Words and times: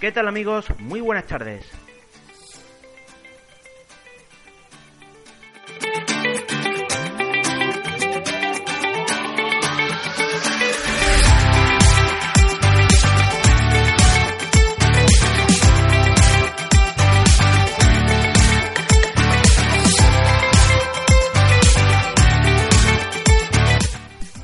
¿Qué 0.00 0.12
tal 0.12 0.28
amigos? 0.28 0.66
Muy 0.78 1.00
buenas 1.00 1.26
tardes. 1.26 1.66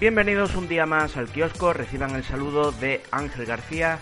Bienvenidos 0.08 0.54
un 0.54 0.68
día 0.68 0.86
más 0.86 1.16
al 1.16 1.26
kiosco, 1.26 1.72
reciban 1.72 2.14
el 2.14 2.22
saludo 2.22 2.70
de 2.70 3.02
Ángel 3.10 3.44
García 3.44 3.98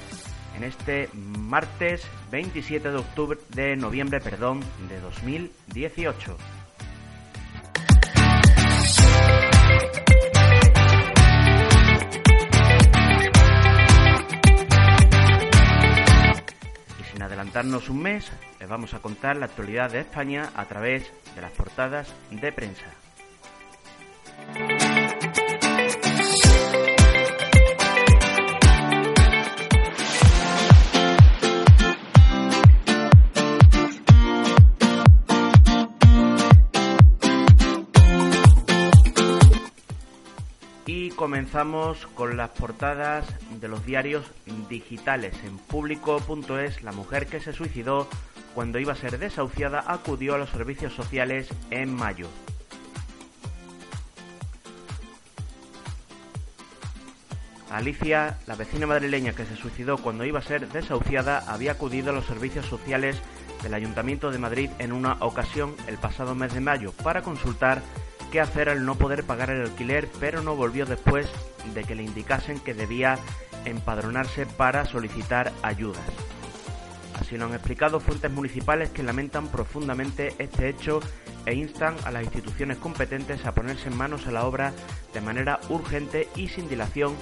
en 0.55 0.63
este 0.63 1.09
martes 1.15 2.07
27 2.31 2.91
de 2.91 2.99
octubre 2.99 3.39
de 3.55 3.75
noviembre, 3.75 4.21
perdón, 4.21 4.61
de 4.87 5.01
2018. 5.01 6.37
Y 17.01 17.05
sin 17.13 17.23
adelantarnos 17.23 17.89
un 17.89 18.03
mes, 18.03 18.31
les 18.61 18.69
vamos 18.69 18.93
a 18.93 18.99
contar 18.99 19.39
la 19.39 19.47
actualidad 19.47 19.91
de 19.91 20.01
España 20.01 20.51
a 20.55 20.67
través 20.67 21.11
de 21.35 21.41
las 21.41 21.53
portadas 21.53 22.15
de 22.31 22.53
prensa. 22.53 22.91
Comenzamos 41.25 42.07
con 42.09 42.37
las 42.37 42.51
portadas 42.51 43.25
de 43.59 43.67
los 43.67 43.87
diarios 43.87 44.31
digitales. 44.69 45.35
En 45.47 45.57
público.es, 45.57 46.83
la 46.83 46.93
mujer 46.93 47.29
que 47.29 47.41
se 47.41 47.55
suicidó 47.55 48.11
cuando 48.55 48.79
iba 48.79 48.93
a 48.93 48.97
ser 48.97 49.19
desahuciada 49.19 49.85
acudió 49.87 50.35
a 50.35 50.39
los 50.39 50.51
servicios 50.51 50.93
sociales 50.93 51.49
en 51.71 51.95
mayo. 51.95 52.29
Alicia, 57.71 58.37
la 58.47 58.55
vecina 58.55 58.87
madrileña 58.87 59.33
que 59.33 59.47
se 59.47 59.57
suicidó 59.57 59.97
cuando 59.97 60.27
iba 60.27 60.41
a 60.41 60.43
ser 60.43 60.69
desahuciada, 60.69 61.39
había 61.51 61.73
acudido 61.73 62.11
a 62.11 62.13
los 62.13 62.27
servicios 62.27 62.67
sociales 62.67 63.17
del 63.63 63.73
Ayuntamiento 63.73 64.31
de 64.31 64.37
Madrid 64.37 64.69
en 64.79 64.93
una 64.93 65.15
ocasión 65.21 65.75
el 65.87 65.97
pasado 65.97 66.35
mes 66.35 66.53
de 66.53 66.61
mayo 66.61 66.93
para 67.03 67.23
consultar 67.23 67.81
qué 68.35 68.41
hacer 68.41 68.69
al 68.69 68.85
no 68.85 68.97
poder 68.97 69.23
pagar 69.23 69.51
el 69.51 69.63
alquiler, 69.63 70.09
pero 70.19 70.43
no 70.43 70.57
volvió 70.57 70.87
después 70.87 71.29
de 71.73 71.85
que 71.85 71.95
le 71.95 72.03
indicasen 72.03 72.59
que 72.59 72.75
debía 72.75 73.17
empadronarse 73.65 74.45
para 74.45 74.87
solicitar 74.87 75.53
ayudas. 75.63 76.03
Así 77.21 77.39
lo 77.39 77.45
han 77.45 77.55
explicado 77.55 78.01
fuentes 78.01 78.33
municipales 78.33 78.91
que 78.91 79.05
lamentan 79.05 79.47
profundamente 79.47 80.35
este 80.41 80.69
hecho 80.69 80.99
e 81.47 81.55
instan 81.55 81.95
a 82.05 82.11
las 82.11 82.25
instituciones 82.25 82.79
competentes 82.79 83.47
a 83.47 83.55
ponerse 83.55 83.87
en 83.87 83.97
manos 83.97 84.27
a 84.27 84.33
la 84.33 84.47
obra 84.47 84.73
de 85.13 85.21
manera 85.21 85.61
urgente 85.69 86.29
y 86.35 86.49
sin 86.49 86.69
dilación 86.69 87.15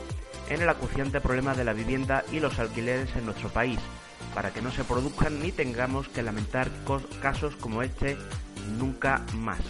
en 0.48 0.62
el 0.62 0.68
acuciante 0.70 1.20
problema 1.20 1.52
de 1.52 1.64
la 1.64 1.74
vivienda 1.74 2.24
y 2.32 2.40
los 2.40 2.58
alquileres 2.58 3.14
en 3.16 3.26
nuestro 3.26 3.50
país, 3.50 3.80
para 4.34 4.50
que 4.50 4.62
no 4.62 4.70
se 4.70 4.84
produzcan 4.84 5.40
ni 5.40 5.52
tengamos 5.52 6.08
que 6.08 6.22
lamentar 6.22 6.70
casos 7.20 7.54
como 7.56 7.82
este 7.82 8.16
nunca 8.78 9.26
más. 9.34 9.60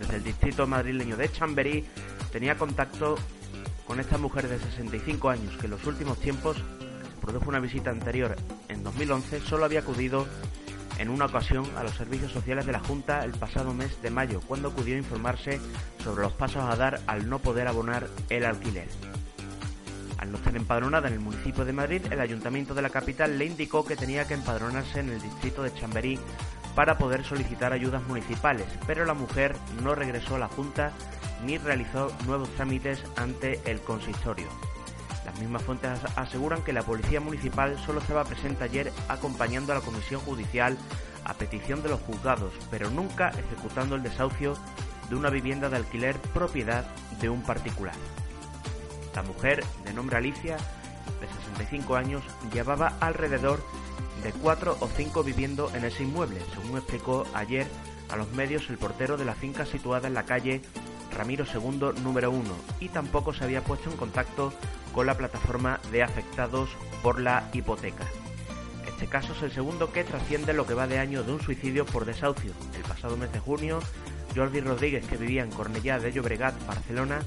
Desde 0.00 0.16
el 0.16 0.24
distrito 0.24 0.66
madrileño 0.66 1.16
de 1.16 1.30
Chamberí 1.30 1.84
tenía 2.32 2.56
contacto 2.56 3.16
con 3.86 4.00
esta 4.00 4.16
mujer 4.16 4.48
de 4.48 4.58
65 4.58 5.28
años 5.28 5.56
que 5.58 5.66
en 5.66 5.72
los 5.72 5.84
últimos 5.84 6.18
tiempos 6.18 6.56
produjo 7.20 7.50
una 7.50 7.60
visita 7.60 7.90
anterior 7.90 8.34
en 8.68 8.82
2011, 8.82 9.40
solo 9.40 9.66
había 9.66 9.80
acudido 9.80 10.26
en 10.98 11.10
una 11.10 11.26
ocasión 11.26 11.66
a 11.76 11.82
los 11.82 11.94
servicios 11.94 12.32
sociales 12.32 12.64
de 12.64 12.72
la 12.72 12.80
Junta 12.80 13.24
el 13.24 13.32
pasado 13.32 13.74
mes 13.74 14.00
de 14.00 14.10
mayo, 14.10 14.40
cuando 14.40 14.68
acudió 14.68 14.94
a 14.94 14.98
informarse 14.98 15.60
sobre 16.02 16.22
los 16.22 16.32
pasos 16.32 16.64
a 16.64 16.76
dar 16.76 17.00
al 17.06 17.28
no 17.28 17.38
poder 17.38 17.68
abonar 17.68 18.08
el 18.30 18.46
alquiler. 18.46 18.88
Al 20.16 20.30
no 20.30 20.38
estar 20.38 20.54
empadronada 20.56 21.08
en 21.08 21.14
el 21.14 21.20
municipio 21.20 21.64
de 21.64 21.72
Madrid, 21.72 22.02
el 22.10 22.20
ayuntamiento 22.20 22.74
de 22.74 22.82
la 22.82 22.90
capital 22.90 23.38
le 23.38 23.46
indicó 23.46 23.84
que 23.84 23.96
tenía 23.96 24.26
que 24.26 24.34
empadronarse 24.34 25.00
en 25.00 25.10
el 25.10 25.20
distrito 25.20 25.62
de 25.62 25.74
Chamberí 25.74 26.18
para 26.74 26.98
poder 26.98 27.24
solicitar 27.24 27.72
ayudas 27.72 28.02
municipales, 28.06 28.66
pero 28.86 29.04
la 29.04 29.14
mujer 29.14 29.56
no 29.82 29.94
regresó 29.94 30.36
a 30.36 30.40
la 30.40 30.48
Junta 30.48 30.92
ni 31.44 31.58
realizó 31.58 32.12
nuevos 32.26 32.48
trámites 32.50 33.02
ante 33.16 33.60
el 33.64 33.80
consistorio. 33.80 34.48
Las 35.24 35.38
mismas 35.38 35.62
fuentes 35.62 36.00
aseguran 36.16 36.62
que 36.62 36.72
la 36.72 36.82
Policía 36.82 37.20
Municipal 37.20 37.78
solo 37.84 38.00
estaba 38.00 38.24
presente 38.24 38.64
ayer 38.64 38.92
acompañando 39.08 39.72
a 39.72 39.76
la 39.76 39.80
Comisión 39.80 40.20
Judicial 40.20 40.76
a 41.24 41.34
petición 41.34 41.82
de 41.82 41.90
los 41.90 42.00
juzgados, 42.00 42.52
pero 42.70 42.90
nunca 42.90 43.30
ejecutando 43.30 43.96
el 43.96 44.02
desahucio 44.02 44.56
de 45.08 45.16
una 45.16 45.30
vivienda 45.30 45.68
de 45.68 45.76
alquiler 45.76 46.16
propiedad 46.18 46.84
de 47.20 47.28
un 47.28 47.42
particular. 47.42 47.94
La 49.14 49.22
mujer, 49.22 49.64
de 49.84 49.92
nombre 49.92 50.16
Alicia, 50.16 50.56
de 51.20 51.28
65 51.54 51.96
años, 51.96 52.22
llevaba 52.52 52.94
alrededor 53.00 53.62
de 54.22 54.32
cuatro 54.32 54.76
o 54.80 54.88
cinco 54.88 55.22
viviendo 55.22 55.70
en 55.74 55.84
ese 55.84 56.02
inmueble, 56.02 56.40
según 56.54 56.78
explicó 56.78 57.26
ayer 57.34 57.66
a 58.08 58.16
los 58.16 58.30
medios 58.32 58.68
el 58.70 58.78
portero 58.78 59.16
de 59.16 59.24
la 59.24 59.34
finca 59.34 59.66
situada 59.66 60.08
en 60.08 60.14
la 60.14 60.24
calle 60.24 60.62
Ramiro 61.16 61.44
II 61.52 62.02
número 62.02 62.30
1 62.30 62.42
y 62.80 62.88
tampoco 62.88 63.32
se 63.32 63.44
había 63.44 63.62
puesto 63.62 63.90
en 63.90 63.96
contacto 63.96 64.52
con 64.92 65.06
la 65.06 65.16
plataforma 65.16 65.80
de 65.92 66.02
afectados 66.02 66.70
por 67.02 67.20
la 67.20 67.48
hipoteca. 67.52 68.04
Este 68.86 69.06
caso 69.06 69.32
es 69.32 69.42
el 69.42 69.52
segundo 69.52 69.92
que 69.92 70.04
trasciende 70.04 70.52
lo 70.52 70.66
que 70.66 70.74
va 70.74 70.86
de 70.86 70.98
año 70.98 71.22
de 71.22 71.32
un 71.32 71.40
suicidio 71.40 71.86
por 71.86 72.04
desahucio. 72.04 72.52
El 72.76 72.82
pasado 72.82 73.16
mes 73.16 73.32
de 73.32 73.38
junio, 73.38 73.80
Jordi 74.34 74.60
Rodríguez, 74.60 75.06
que 75.06 75.16
vivía 75.16 75.42
en 75.42 75.50
Cornellá 75.50 75.98
de 75.98 76.12
Llobregat, 76.12 76.54
Barcelona, 76.66 77.20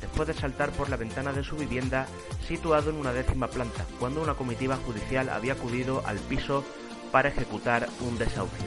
después 0.00 0.26
de 0.28 0.34
saltar 0.34 0.70
por 0.70 0.88
la 0.88 0.96
ventana 0.96 1.32
de 1.32 1.44
su 1.44 1.56
vivienda 1.56 2.06
situado 2.46 2.90
en 2.90 2.96
una 2.96 3.12
décima 3.12 3.48
planta, 3.48 3.84
cuando 3.98 4.22
una 4.22 4.34
comitiva 4.34 4.76
judicial 4.76 5.28
había 5.28 5.54
acudido 5.54 6.02
al 6.06 6.18
piso 6.18 6.64
para 7.12 7.28
ejecutar 7.28 7.88
un 8.00 8.18
desahucio. 8.18 8.66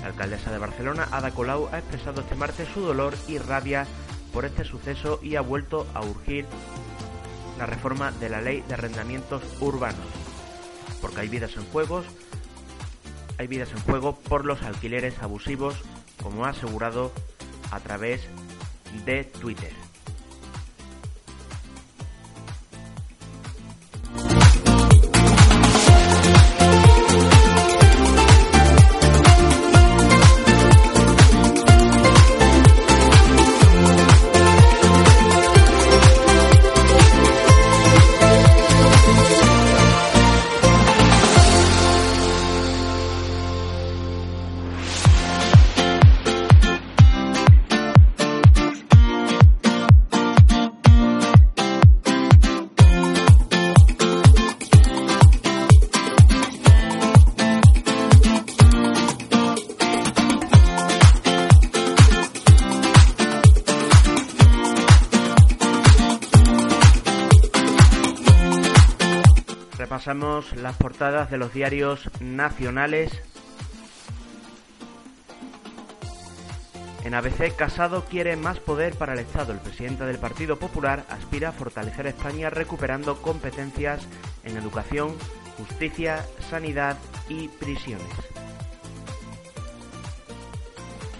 La 0.00 0.08
alcaldesa 0.08 0.50
de 0.52 0.58
Barcelona, 0.58 1.08
Ada 1.10 1.30
Colau, 1.30 1.68
ha 1.72 1.78
expresado 1.78 2.20
este 2.20 2.34
martes 2.34 2.68
su 2.72 2.80
dolor 2.80 3.14
y 3.28 3.38
rabia 3.38 3.86
por 4.32 4.44
este 4.44 4.64
suceso 4.64 5.18
y 5.22 5.36
ha 5.36 5.40
vuelto 5.40 5.86
a 5.94 6.02
urgir 6.02 6.46
la 7.58 7.66
reforma 7.66 8.12
de 8.12 8.28
la 8.28 8.40
ley 8.40 8.62
de 8.68 8.74
arrendamientos 8.74 9.42
urbanos, 9.60 10.06
porque 11.00 11.20
hay 11.20 11.28
vidas 11.28 11.56
en 11.56 11.64
juegos, 11.66 12.04
hay 13.38 13.46
vidas 13.46 13.70
en 13.72 13.80
juego 13.80 14.16
por 14.16 14.44
los 14.44 14.62
alquileres 14.62 15.18
abusivos, 15.22 15.76
como 16.22 16.44
ha 16.44 16.50
asegurado 16.50 17.12
a 17.70 17.80
través 17.80 18.20
de 19.04 19.24
Twitter. 19.24 19.72
De 70.98 71.36
los 71.36 71.52
diarios 71.52 72.08
nacionales. 72.20 73.12
En 77.04 77.12
ABC, 77.12 77.54
Casado 77.54 78.06
quiere 78.06 78.34
más 78.36 78.60
poder 78.60 78.94
para 78.94 79.12
el 79.12 79.18
Estado. 79.18 79.52
El 79.52 79.58
presidente 79.58 80.04
del 80.04 80.18
Partido 80.18 80.58
Popular 80.58 81.04
aspira 81.10 81.50
a 81.50 81.52
fortalecer 81.52 82.06
España 82.06 82.48
recuperando 82.48 83.20
competencias 83.20 84.06
en 84.44 84.56
educación, 84.56 85.14
justicia, 85.58 86.24
sanidad 86.48 86.96
y 87.28 87.48
prisiones. 87.48 88.06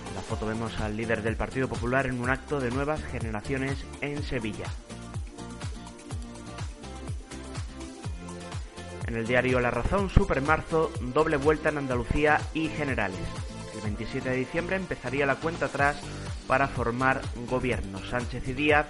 En 0.09 0.15
la 0.15 0.23
foto 0.23 0.47
vemos 0.47 0.81
al 0.81 0.97
líder 0.97 1.21
del 1.21 1.37
Partido 1.37 1.69
Popular 1.69 2.07
en 2.07 2.19
un 2.19 2.31
acto 2.31 2.61
de 2.61 2.71
nuevas 2.71 3.05
generaciones 3.05 3.85
en 4.01 4.23
Sevilla. 4.23 4.69
En 9.07 9.15
el 9.15 9.27
diario 9.27 9.61
La 9.61 9.71
Razón, 9.71 10.11
Supermarzo, 10.11 10.91
doble 11.01 11.37
vuelta 11.37 11.69
en 11.69 11.79
Andalucía 11.79 12.41
y 12.55 12.69
Generales. 12.69 13.21
El 13.75 13.83
27 13.83 14.31
de 14.31 14.37
diciembre 14.37 14.77
empezaría 14.77 15.27
la 15.27 15.37
cuenta 15.37 15.67
atrás 15.67 15.97
para 16.49 16.67
formar 16.67 17.23
gobierno. 17.49 18.01
Sánchez 18.11 18.49
y 18.49 18.53
Díaz 18.53 18.87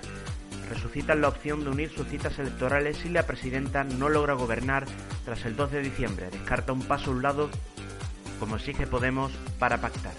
resucitan 0.71 1.21
la 1.21 1.29
opción 1.29 1.65
de 1.65 1.71
unir 1.71 1.91
sus 1.91 2.09
citas 2.09 2.39
electorales 2.39 2.97
si 2.97 3.11
la 3.11 3.27
presidenta 3.27 3.85
no 3.85 4.09
logra 4.09 4.33
gobernar 4.35 4.87
tras 5.25 5.45
el 5.45 5.55
2 5.55 5.73
de 5.73 5.83
diciembre. 5.83 6.31
Descarta 6.31 6.73
un 6.73 6.83
paso 6.83 7.11
a 7.11 7.15
un 7.15 7.23
lado, 7.23 7.51
como 8.41 8.57
exige 8.57 8.87
Podemos, 8.87 9.33
para 9.59 9.81
pactar. 9.81 10.15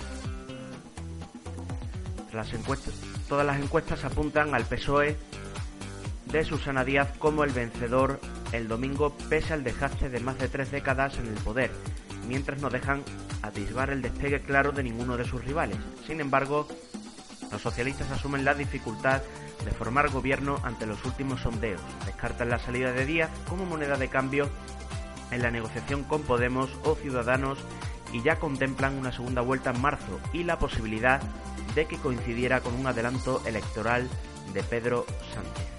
Las 2.34 2.54
encuestas, 2.54 2.94
todas 3.28 3.46
las 3.46 3.60
encuestas 3.60 4.06
apuntan 4.06 4.54
al 4.54 4.66
PSOE 4.66 5.18
de 6.26 6.44
Susana 6.44 6.84
Díaz 6.84 7.10
como 7.18 7.44
el 7.44 7.52
vencedor 7.52 8.20
el 8.52 8.68
domingo 8.68 9.16
pese 9.30 9.54
al 9.54 9.64
desgaste 9.64 10.10
de 10.10 10.20
más 10.20 10.38
de 10.38 10.48
tres 10.48 10.72
décadas 10.72 11.18
en 11.18 11.28
el 11.28 11.36
poder, 11.36 11.72
mientras 12.28 12.62
no 12.62 12.70
dejan 12.70 13.04
atisbar 13.42 13.90
el 13.90 14.02
despegue 14.02 14.42
claro 14.42 14.72
de 14.72 14.84
ninguno 14.84 15.18
de 15.18 15.26
sus 15.26 15.44
rivales. 15.44 15.78
Sin 16.06 16.22
embargo, 16.22 16.68
los 17.52 17.62
socialistas 17.62 18.12
asumen 18.12 18.46
la 18.46 18.54
dificultad 18.54 19.22
de 19.64 19.72
formar 19.72 20.10
gobierno 20.10 20.60
ante 20.64 20.86
los 20.86 21.04
últimos 21.06 21.42
sondeos, 21.42 21.82
descartan 22.06 22.50
la 22.50 22.60
salida 22.60 22.92
de 22.92 23.06
Díaz 23.06 23.30
como 23.50 23.66
moneda 23.66 23.98
de 23.98 24.08
cambio 24.08 24.50
en 25.32 25.42
la 25.42 25.52
negociación 25.52 26.04
con 26.04 26.24
Podemos 26.24 26.70
o 26.84 26.96
Ciudadanos 26.96 27.60
y 28.14 28.22
ya 28.22 28.40
contemplan 28.40 28.98
una 28.98 29.12
segunda 29.12 29.42
vuelta 29.42 29.72
en 29.72 29.82
marzo 29.82 30.20
y 30.32 30.44
la 30.44 30.60
posibilidad 30.60 31.22
de 31.76 31.86
que 31.86 31.98
coincidiera 31.98 32.62
con 32.62 32.74
un 32.76 32.88
adelanto 32.88 33.42
electoral 33.46 34.08
de 34.54 34.64
Pedro 34.64 35.06
Sánchez. 35.34 35.77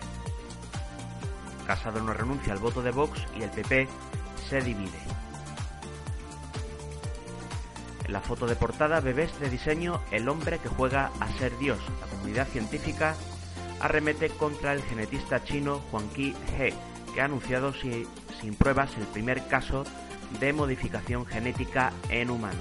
Casado 1.69 2.01
no 2.01 2.15
renuncia 2.15 2.55
al 2.55 2.61
voto 2.61 2.81
de 2.83 2.93
Vox 2.93 3.21
y 3.39 3.43
el 3.43 3.51
PP 3.51 3.87
se 4.49 4.63
divide. 4.63 4.99
En 8.07 8.13
la 8.15 8.23
foto 8.23 8.47
de 8.47 8.57
portada, 8.57 9.01
bebés 9.01 9.39
de 9.39 9.51
diseño, 9.51 10.01
el 10.11 10.31
hombre 10.31 10.61
que 10.61 10.71
juega 10.71 11.11
a 11.21 11.29
ser 11.33 11.59
Dios. 11.59 11.79
La 12.01 12.07
comunidad 12.07 12.49
científica 12.49 13.15
arremete 13.81 14.31
contra 14.31 14.73
el 14.73 14.83
genetista 14.83 15.45
chino 15.45 15.83
Juan 15.91 16.09
Qi 16.09 16.35
He, 16.59 16.73
que 17.13 17.21
ha 17.21 17.27
anunciado 17.27 17.75
sin 17.75 18.55
pruebas 18.57 18.97
el 18.97 19.05
primer 19.05 19.47
caso 19.47 19.85
de 20.41 20.55
modificación 20.55 21.27
genética 21.27 21.93
en 22.09 22.31
humanos. 22.31 22.57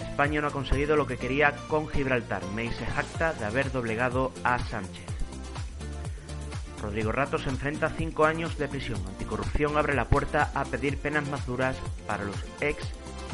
España 0.00 0.40
no 0.40 0.48
ha 0.48 0.50
conseguido 0.50 0.96
lo 0.96 1.06
que 1.06 1.16
quería 1.16 1.54
con 1.68 1.86
Gibraltar. 1.86 2.44
May 2.56 2.70
se 2.72 2.86
jacta 2.86 3.34
de 3.34 3.44
haber 3.44 3.70
doblegado 3.70 4.32
a 4.42 4.58
Sánchez. 4.58 5.09
Rodrigo 6.80 7.12
Rato 7.12 7.38
se 7.38 7.48
enfrenta 7.48 7.86
a 7.86 7.90
cinco 7.90 8.24
años 8.24 8.56
de 8.58 8.68
prisión. 8.68 9.00
Anticorrupción 9.06 9.76
abre 9.76 9.94
la 9.94 10.06
puerta 10.06 10.50
a 10.54 10.64
pedir 10.64 10.98
penas 10.98 11.28
más 11.28 11.46
duras 11.46 11.76
para 12.06 12.24
los 12.24 12.36
ex 12.60 12.82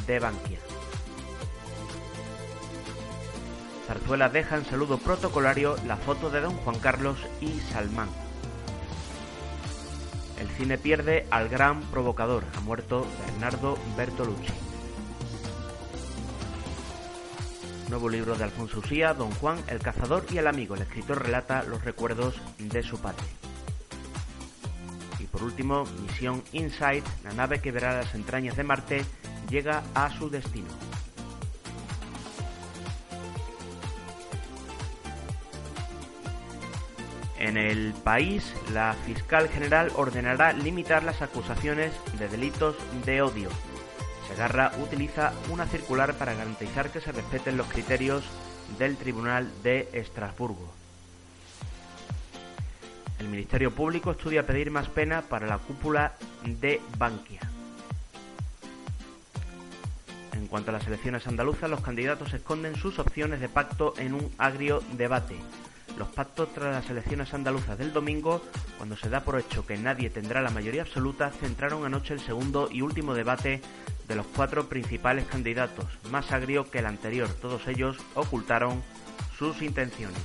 de 0.07 0.19
Bankia. 0.19 0.59
Zarzuela 3.87 4.29
deja 4.29 4.57
en 4.57 4.65
saludo 4.65 4.99
protocolario 4.99 5.77
la 5.87 5.97
foto 5.97 6.29
de 6.31 6.41
don 6.41 6.57
Juan 6.57 6.79
Carlos 6.81 7.19
y 7.41 7.61
Salmán. 7.73 8.09
El 10.41 10.49
cine 10.49 10.77
pierde 10.77 11.27
al 11.31 11.49
gran 11.49 11.83
provocador. 11.83 12.45
Ha 12.57 12.61
muerto 12.61 13.07
Bernardo 13.27 13.79
Bertolucci. 13.97 14.66
Nuevo 17.89 18.09
libro 18.09 18.35
de 18.35 18.43
Alfonso 18.43 18.81
Usía, 18.81 19.15
Don 19.15 19.31
Juan, 19.31 19.63
el 19.69 19.79
cazador 19.79 20.27
y 20.33 20.39
el 20.39 20.49
amigo. 20.49 20.75
El 20.75 20.83
escritor 20.83 21.23
relata 21.23 21.63
los 21.63 21.85
recuerdos 21.85 22.35
de 22.59 22.83
su 22.83 22.99
padre. 22.99 23.23
Y 25.21 25.25
por 25.25 25.45
último, 25.45 25.85
Misión 26.03 26.43
Insight, 26.53 27.05
la 27.23 27.33
nave 27.33 27.61
que 27.61 27.71
verá 27.71 27.97
las 27.97 28.13
entrañas 28.17 28.57
de 28.57 28.65
Marte, 28.65 29.05
llega 29.49 29.85
a 29.95 30.11
su 30.11 30.29
destino. 30.29 30.67
En 37.39 37.57
el 37.57 37.93
país, 38.03 38.53
la 38.73 38.95
fiscal 39.07 39.49
general 39.49 39.93
ordenará 39.95 40.53
limitar 40.53 41.05
las 41.05 41.23
acusaciones 41.23 41.93
de 42.19 42.27
delitos 42.27 42.75
de 43.05 43.23
odio 43.23 43.49
Segarra 44.29 44.73
utiliza 44.83 45.33
una 45.51 45.67
circular 45.67 46.15
para 46.15 46.35
garantizar 46.35 46.91
que 46.91 47.01
se 47.01 47.13
respeten 47.13 47.57
los 47.57 47.69
criterios 47.69 48.25
del 48.79 48.97
Tribunal 48.97 49.51
de 49.63 49.89
Estrasburgo. 49.93 50.73
El 53.19 53.29
Ministerio 53.29 53.71
Público 53.71 54.11
estudia 54.11 54.47
pedir 54.47 54.71
más 54.71 54.89
pena 54.89 55.23
para 55.23 55.47
la 55.47 55.59
cúpula 55.59 56.13
de 56.45 56.81
Bankia. 56.99 57.41
En 60.33 60.49
cuanto 60.49 60.71
a 60.71 60.75
las 60.75 60.87
elecciones 60.87 61.27
andaluzas, 61.27 61.71
los 61.71 61.81
candidatos 61.81 62.35
esconden 62.35 62.77
sus 62.77 62.99
opciones 62.99 63.41
de 63.41 63.49
pacto 63.49 63.95
en 63.97 64.13
un 64.13 64.31
agrio 64.37 64.83
debate. 64.93 65.37
Los 65.99 66.09
pactos 66.09 66.53
tras 66.53 66.75
las 66.75 66.91
elecciones 66.91 67.33
andaluzas 67.33 67.79
del 67.79 67.93
domingo, 67.93 68.43
cuando 68.77 68.97
se 68.97 69.09
da 69.09 69.25
por 69.25 69.41
hecho 69.41 69.65
que 69.65 69.79
nadie 69.79 70.11
tendrá 70.11 70.43
la 70.43 70.51
mayoría 70.51 70.83
absoluta, 70.83 71.31
centraron 71.31 71.87
anoche 71.87 72.13
el 72.13 72.21
segundo 72.21 72.69
y 72.71 72.83
último 72.83 73.15
debate 73.15 73.63
de 74.07 74.15
los 74.15 74.27
cuatro 74.27 74.69
principales 74.69 75.27
candidatos, 75.27 75.87
más 76.11 76.33
agrio 76.33 76.71
que 76.71 76.79
el 76.79 76.87
anterior. 76.87 77.29
Todos 77.41 77.67
ellos 77.69 77.97
ocultaron 78.15 78.83
sus 79.39 79.63
intenciones. 79.63 80.19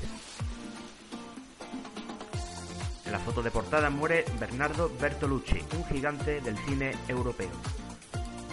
En 3.06 3.12
la 3.12 3.20
foto 3.20 3.44
de 3.44 3.52
portada 3.52 3.90
muere 3.90 4.26
Bernardo 4.40 4.92
Bertolucci, 5.00 5.60
un 5.76 5.86
gigante 5.86 6.40
del 6.42 6.58
cine 6.60 6.94
europeo. 7.08 7.52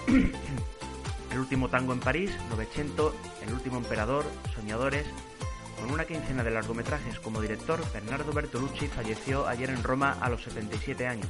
el 1.32 1.38
último 1.38 1.68
tango 1.68 1.92
en 1.92 2.00
París, 2.00 2.32
Novecento, 2.50 3.14
El 3.46 3.52
último 3.52 3.76
emperador, 3.76 4.24
Soñadores, 4.54 5.06
con 5.80 5.92
una 5.92 6.04
quincena 6.04 6.42
de 6.42 6.50
largometrajes 6.50 7.20
como 7.20 7.40
director, 7.40 7.80
Bernardo 7.92 8.32
Bertolucci 8.32 8.88
falleció 8.88 9.46
ayer 9.46 9.70
en 9.70 9.82
Roma 9.82 10.16
a 10.20 10.28
los 10.28 10.42
77 10.42 11.06
años. 11.06 11.28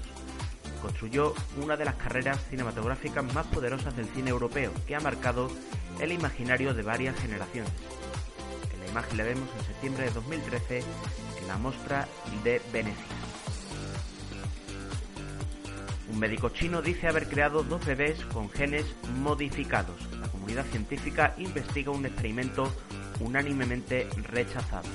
Construyó 0.81 1.35
una 1.63 1.77
de 1.77 1.85
las 1.85 1.95
carreras 1.97 2.39
cinematográficas 2.51 3.25
más 3.35 3.47
poderosas 3.47 3.97
del 3.97 4.07
cine 4.07 4.31
europeo, 4.31 4.73
que 4.87 4.95
ha 4.95 5.01
marcado 5.01 5.51
el 6.01 6.13
imaginario 6.13 6.75
de 6.75 6.83
varias 6.83 7.19
generaciones. 7.19 7.73
En 8.73 8.81
la 8.81 8.89
imagen 8.89 9.17
le 9.17 9.25
vemos 9.25 9.49
en 9.59 9.65
septiembre 9.65 10.05
de 10.05 10.11
2013 10.11 10.79
en 11.41 11.49
la 11.49 11.59
Mostra 11.59 12.07
de 12.45 12.63
Venecia. 12.73 13.05
Un 16.11 16.19
médico 16.19 16.49
chino 16.49 16.81
dice 16.81 17.07
haber 17.07 17.29
creado 17.29 17.63
dos 17.63 17.85
bebés 17.85 18.25
con 18.33 18.51
genes 18.51 18.87
modificados. 19.21 19.97
La 20.21 20.29
comunidad 20.29 20.65
científica 20.67 21.35
investiga 21.39 21.91
un 21.91 22.07
experimento 22.07 22.73
unánimemente 23.21 24.09
rechazado. 24.31 24.89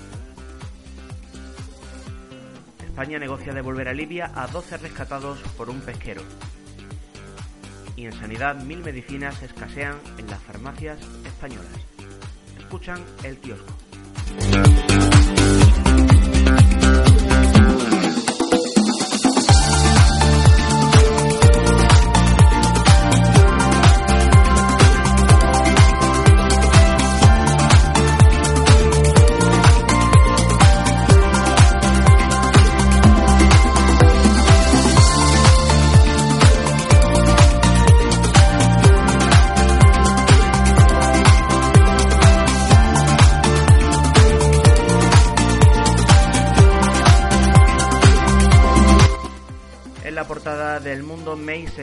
España 2.93 3.17
negocia 3.17 3.53
devolver 3.53 3.88
a 3.88 3.93
Libia 3.93 4.29
a 4.35 4.45
12 4.45 4.77
rescatados 4.77 5.39
por 5.57 5.67
un 5.71 5.81
pesquero. 5.81 6.21
Y 7.95 8.05
en 8.05 8.13
sanidad, 8.13 8.55
mil 8.63 8.83
medicinas 8.83 9.41
escasean 9.41 9.95
en 10.19 10.27
las 10.27 10.39
farmacias 10.43 11.00
españolas. 11.25 11.73
Escuchan 12.59 13.03
el 13.23 13.38
kiosco. 13.38 13.73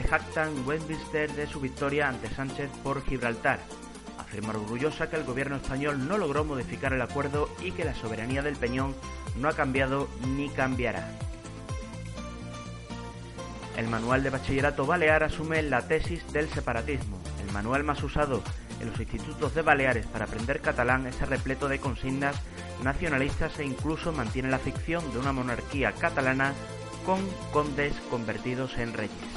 Se 0.00 0.08
jacta 0.08 0.48
en 0.48 0.66
Westminster 0.66 1.30
de 1.32 1.46
su 1.46 1.60
victoria 1.60 2.08
ante 2.08 2.30
Sánchez 2.30 2.70
por 2.82 3.04
Gibraltar. 3.04 3.60
Afirma 4.18 4.50
orgullosa 4.50 5.10
que 5.10 5.16
el 5.16 5.24
gobierno 5.24 5.56
español 5.56 6.08
no 6.08 6.16
logró 6.16 6.44
modificar 6.44 6.92
el 6.92 7.02
acuerdo 7.02 7.50
y 7.62 7.72
que 7.72 7.84
la 7.84 7.94
soberanía 7.94 8.42
del 8.42 8.56
Peñón 8.56 8.94
no 9.36 9.48
ha 9.48 9.52
cambiado 9.52 10.08
ni 10.36 10.48
cambiará. 10.48 11.06
El 13.76 13.88
manual 13.88 14.22
de 14.22 14.30
bachillerato 14.30 14.86
balear 14.86 15.22
asume 15.22 15.62
la 15.62 15.86
tesis 15.86 16.32
del 16.32 16.48
separatismo. 16.48 17.18
El 17.44 17.52
manual 17.52 17.84
más 17.84 18.02
usado 18.02 18.42
en 18.80 18.90
los 18.90 19.00
institutos 19.00 19.54
de 19.54 19.62
Baleares 19.62 20.06
para 20.06 20.24
aprender 20.24 20.60
catalán 20.60 21.06
es 21.06 21.20
repleto 21.28 21.68
de 21.68 21.78
consignas 21.78 22.36
nacionalistas 22.82 23.58
e 23.58 23.64
incluso 23.64 24.12
mantiene 24.12 24.48
la 24.48 24.58
ficción 24.58 25.10
de 25.12 25.18
una 25.18 25.32
monarquía 25.32 25.92
catalana 25.92 26.54
con 27.04 27.20
condes 27.52 27.94
convertidos 28.10 28.78
en 28.78 28.94
reyes. 28.94 29.29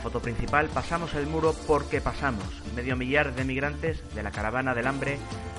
Foto 0.00 0.20
principal 0.20 0.68
pasamos 0.68 1.14
el 1.14 1.26
muro 1.26 1.54
porque 1.66 2.00
pasamos. 2.00 2.44
Medio 2.74 2.96
millar 2.96 3.34
de 3.34 3.44
migrantes 3.44 4.02
de 4.14 4.22
la 4.22 4.30
caravana 4.30 4.74
del 4.74 4.86
hambre 4.86 5.18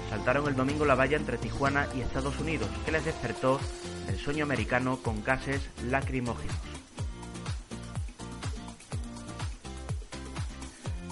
saltaron 0.09 0.47
el 0.47 0.55
domingo 0.55 0.85
la 0.85 0.95
valla 0.95 1.15
entre 1.15 1.37
Tijuana 1.37 1.87
y 1.95 2.01
Estados 2.01 2.37
Unidos, 2.39 2.69
que 2.83 2.91
les 2.91 3.05
despertó 3.05 3.59
el 4.09 4.17
sueño 4.17 4.43
americano 4.43 4.97
con 5.01 5.23
gases 5.23 5.61
lacrimógenos. 5.89 6.55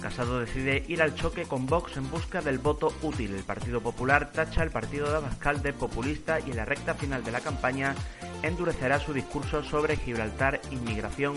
Casado 0.02 0.40
decide 0.40 0.84
ir 0.88 1.02
al 1.02 1.14
choque 1.14 1.44
con 1.44 1.66
Vox 1.66 1.96
en 1.96 2.10
busca 2.10 2.40
del 2.40 2.58
voto 2.58 2.92
útil. 3.02 3.34
El 3.34 3.44
Partido 3.44 3.80
Popular 3.80 4.32
tacha 4.32 4.62
el 4.62 4.70
partido 4.70 5.10
de 5.10 5.16
Abascal 5.16 5.62
de 5.62 5.72
populista 5.72 6.40
y 6.40 6.50
en 6.50 6.56
la 6.56 6.64
recta 6.64 6.94
final 6.94 7.22
de 7.22 7.32
la 7.32 7.40
campaña 7.40 7.94
endurecerá 8.42 8.98
su 8.98 9.12
discurso 9.12 9.62
sobre 9.62 9.96
Gibraltar, 9.96 10.60
inmigración 10.70 11.34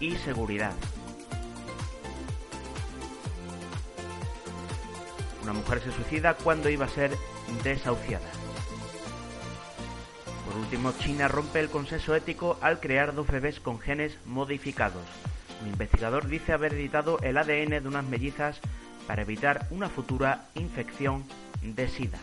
y 0.00 0.16
seguridad. 0.16 0.74
Una 5.42 5.52
mujer 5.52 5.80
se 5.80 5.92
suicida 5.92 6.34
cuando 6.34 6.68
iba 6.68 6.86
a 6.86 6.88
ser 6.88 7.10
desahuciada. 7.64 8.28
Por 10.46 10.56
último, 10.60 10.92
China 10.98 11.28
rompe 11.28 11.60
el 11.60 11.70
consenso 11.70 12.14
ético 12.14 12.58
al 12.60 12.80
crear 12.80 13.14
dos 13.14 13.26
bebés 13.26 13.58
con 13.58 13.80
genes 13.80 14.18
modificados. 14.26 15.02
Un 15.62 15.68
investigador 15.68 16.28
dice 16.28 16.52
haber 16.52 16.74
editado 16.74 17.18
el 17.20 17.38
ADN 17.38 17.82
de 17.82 17.88
unas 17.88 18.04
mellizas 18.04 18.60
para 19.06 19.22
evitar 19.22 19.66
una 19.70 19.88
futura 19.88 20.46
infección 20.54 21.24
de 21.62 21.88
SIDA. 21.88 22.18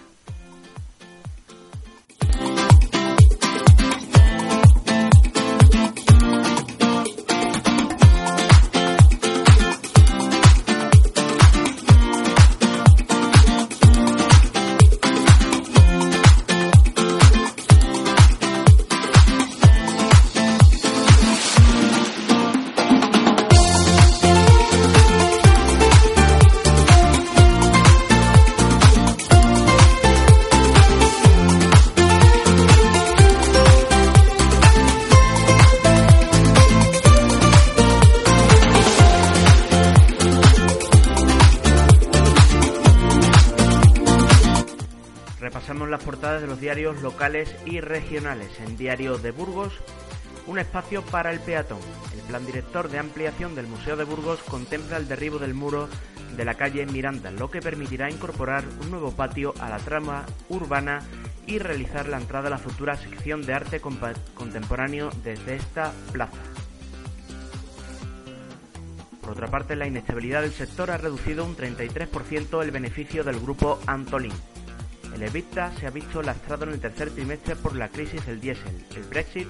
Los 46.50 46.60
diarios 46.60 47.02
locales 47.02 47.56
y 47.66 47.80
regionales. 47.80 48.50
En 48.60 48.76
Diario 48.76 49.20
de 49.20 49.32
Burgos, 49.32 49.72
un 50.48 50.58
espacio 50.58 51.04
para 51.04 51.32
el 51.32 51.40
peatón. 51.40 51.78
El 52.14 52.22
plan 52.22 52.44
director 52.46 52.90
de 52.90 52.98
ampliación 52.98 53.54
del 53.54 53.68
Museo 53.68 53.96
de 53.96 54.04
Burgos 54.04 54.40
contempla 54.42 54.98
el 54.98 55.08
derribo 55.08 55.38
del 55.38 55.54
muro 55.54 55.88
de 56.36 56.46
la 56.46 56.56
calle 56.56 56.88
Miranda, 56.88 57.30
lo 57.30 57.52
que 57.52 57.62
permitirá 57.62 58.10
incorporar 58.10 58.64
un 58.82 58.90
nuevo 58.90 59.12
patio 59.12 59.54
a 59.60 59.70
la 59.70 59.78
trama 59.78 60.26
urbana 60.50 61.02
y 61.46 61.60
realizar 61.60 62.10
la 62.10 62.18
entrada 62.18 62.48
a 62.48 62.52
la 62.52 62.58
futura 62.58 62.98
sección 62.98 63.46
de 63.46 63.54
arte 63.54 63.80
contemporáneo 63.80 65.12
desde 65.24 65.56
esta 65.56 65.94
plaza. 66.12 66.42
Por 69.22 69.32
otra 69.32 69.48
parte, 69.48 69.76
la 69.76 69.86
inestabilidad 69.86 70.42
del 70.42 70.54
sector 70.54 70.90
ha 70.90 70.98
reducido 70.98 71.46
un 71.46 71.56
33% 71.56 72.64
el 72.64 72.72
beneficio 72.72 73.24
del 73.24 73.40
grupo 73.40 73.80
Antolín. 73.86 74.34
El 75.14 75.24
EBITDA 75.24 75.76
se 75.78 75.88
ha 75.88 75.90
visto 75.90 76.22
lastrado 76.22 76.66
en 76.66 76.72
el 76.72 76.80
tercer 76.80 77.12
trimestre 77.12 77.56
por 77.56 77.76
la 77.76 77.90
crisis 77.90 78.26
del 78.26 78.40
diésel, 78.40 78.86
el 78.96 79.04
Brexit 79.04 79.48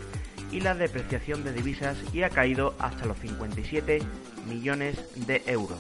y 0.52 0.62
la 0.62 0.74
depreciación 0.74 1.44
de 1.44 1.54
divisas 1.54 1.98
y 2.14 2.24
ha 2.24 2.30
caído 2.30 2.76
hasta 2.80 3.06
los 3.06 3.18
57 3.20 4.00
millones 4.48 4.98
de 5.28 5.44
euros. 5.46 5.80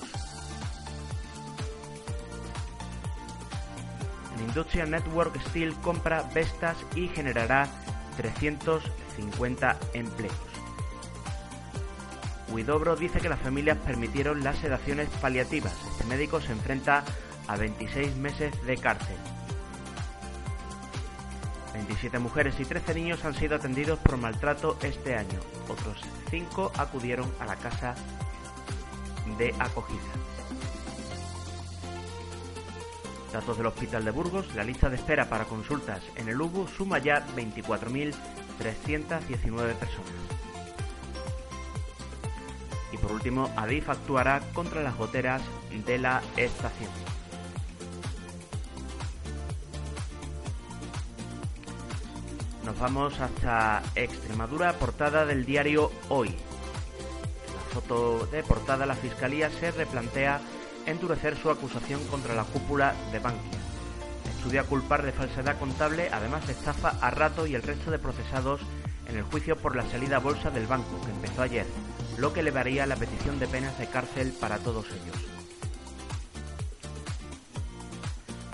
En 4.37 4.45
Industrial 4.45 4.89
Network 4.89 5.39
Steel 5.49 5.73
compra 5.75 6.29
Vestas 6.33 6.77
y 6.95 7.07
generará 7.07 7.67
350 8.17 9.79
empleos. 9.93 10.35
Huidobro 12.51 12.95
dice 12.95 13.19
que 13.19 13.29
las 13.29 13.39
familias 13.39 13.77
permitieron 13.77 14.43
las 14.43 14.57
sedaciones 14.57 15.07
paliativas. 15.21 15.73
Este 15.91 16.03
médico 16.05 16.41
se 16.41 16.51
enfrenta 16.51 17.03
a 17.47 17.57
26 17.57 18.15
meses 18.17 18.53
de 18.65 18.77
cárcel. 18.77 19.17
27 21.73 22.19
mujeres 22.19 22.55
y 22.59 22.65
13 22.65 22.93
niños 22.95 23.23
han 23.25 23.35
sido 23.35 23.55
atendidos 23.55 23.99
por 23.99 24.17
maltrato 24.17 24.77
este 24.81 25.15
año. 25.15 25.39
Otros 25.67 26.01
5 26.29 26.71
acudieron 26.77 27.31
a 27.39 27.45
la 27.45 27.55
casa 27.55 27.95
de 29.37 29.53
acogida. 29.59 29.99
Datos 33.31 33.57
del 33.57 33.67
Hospital 33.67 34.03
de 34.05 34.11
Burgos, 34.11 34.55
la 34.55 34.63
lista 34.63 34.89
de 34.89 34.95
espera 34.95 35.29
para 35.29 35.45
consultas 35.45 36.01
en 36.15 36.29
el 36.29 36.41
UBU 36.41 36.67
suma 36.67 36.97
ya 36.97 37.23
24.319 37.35 39.75
personas. 39.75 40.13
Y 42.91 42.97
por 42.97 43.11
último, 43.11 43.51
Adif 43.55 43.87
actuará 43.89 44.41
contra 44.53 44.81
las 44.81 44.97
goteras 44.97 45.43
de 45.85 45.99
la 45.99 46.23
estación. 46.37 47.08
Vamos 52.79 53.19
hasta 53.19 53.83
Extremadura, 53.93 54.71
portada 54.79 55.25
del 55.25 55.45
diario 55.45 55.91
Hoy. 56.07 56.29
la 56.29 57.73
foto 57.73 58.25
de 58.27 58.41
portada, 58.41 58.85
la 58.85 58.95
Fiscalía 58.95 59.49
se 59.49 59.71
replantea 59.71 60.39
endurecer 60.85 61.35
su 61.35 61.49
acusación 61.49 62.01
contra 62.05 62.35
la 62.35 62.45
cúpula 62.45 62.95
de 63.11 63.19
Bankia. 63.19 63.59
Estudia 64.29 64.63
culpar 64.63 65.03
de 65.03 65.11
falsedad 65.11 65.59
contable, 65.59 66.09
además 66.13 66.47
estafa 66.47 66.93
a 67.01 67.11
Rato 67.11 67.45
y 67.45 67.55
el 67.55 67.63
resto 67.63 67.91
de 67.91 67.99
procesados 67.99 68.61
en 69.09 69.17
el 69.17 69.23
juicio 69.23 69.57
por 69.57 69.75
la 69.75 69.83
salida 69.89 70.15
a 70.15 70.19
bolsa 70.19 70.49
del 70.49 70.65
banco, 70.65 71.01
que 71.01 71.11
empezó 71.11 71.41
ayer, 71.41 71.65
lo 72.17 72.31
que 72.31 72.39
elevaría 72.39 72.85
la 72.85 72.95
petición 72.95 73.39
de 73.39 73.47
penas 73.47 73.77
de 73.77 73.87
cárcel 73.87 74.33
para 74.39 74.57
todos 74.57 74.85
ellos. 74.85 75.38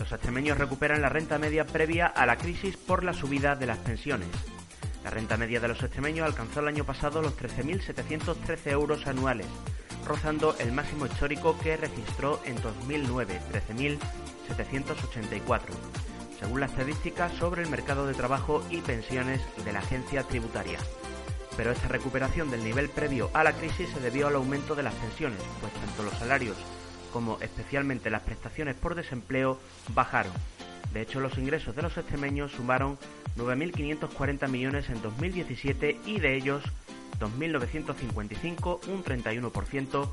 Los 0.06 0.14
extremeños 0.14 0.58
recuperan 0.60 1.02
la 1.02 1.10
renta 1.10 1.40
media 1.40 1.66
previa 1.66 2.06
a 2.06 2.28
la 2.28 2.38
crisis 2.38 2.78
por 2.78 3.04
la 3.04 3.12
subida 3.12 3.56
de 3.56 3.66
las 3.66 3.80
pensiones. 3.80 4.28
La 5.04 5.10
renta 5.10 5.36
media 5.36 5.60
de 5.60 5.68
los 5.68 5.82
extremeños 5.82 6.28
alcanzó 6.28 6.60
el 6.60 6.68
año 6.68 6.84
pasado 6.84 7.24
los 7.24 7.36
13.713 7.36 8.70
euros 8.70 9.08
anuales, 9.08 9.48
rozando 10.06 10.56
el 10.60 10.74
máximo 10.74 11.08
histórico 11.08 11.58
que 11.58 11.76
registró 11.76 12.40
en 12.46 12.62
2009, 12.62 13.42
13.784, 13.52 15.62
según 16.40 16.60
la 16.60 16.68
estadística 16.68 17.28
sobre 17.30 17.64
el 17.64 17.72
mercado 17.72 18.06
de 18.06 18.14
trabajo 18.14 18.64
y 18.70 18.82
pensiones 18.82 19.42
de 19.66 19.74
la 19.74 19.80
agencia 19.80 20.22
tributaria. 20.22 20.78
Pero 21.58 21.72
esta 21.72 21.88
recuperación 21.88 22.52
del 22.52 22.64
nivel 22.64 22.90
previo 22.90 23.32
a 23.34 23.44
la 23.44 23.54
crisis 23.54 23.90
se 23.90 24.02
debió 24.02 24.28
al 24.28 24.36
aumento 24.36 24.76
de 24.76 24.84
las 24.84 24.94
pensiones, 24.94 25.42
pues 25.62 25.74
tanto 25.74 26.04
los 26.04 26.14
salarios 26.14 26.58
como 27.16 27.38
especialmente 27.40 28.10
las 28.10 28.24
prestaciones 28.24 28.76
por 28.76 28.94
desempleo, 28.94 29.58
bajaron. 29.94 30.34
De 30.92 31.00
hecho, 31.00 31.22
los 31.22 31.38
ingresos 31.38 31.74
de 31.74 31.82
los 31.82 31.96
extremeños 31.96 32.52
sumaron 32.52 32.98
9.540 33.38 34.50
millones 34.50 34.90
en 34.90 35.02
2017 35.02 36.02
y 36.06 36.20
de 36.20 36.36
ellos 36.36 36.62
2.955, 37.22 38.88
un 38.90 39.02
31%, 39.06 40.10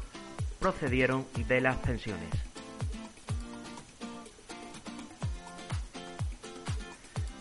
procedieron 0.60 1.26
de 1.48 1.60
las 1.60 1.74
pensiones. 1.78 2.30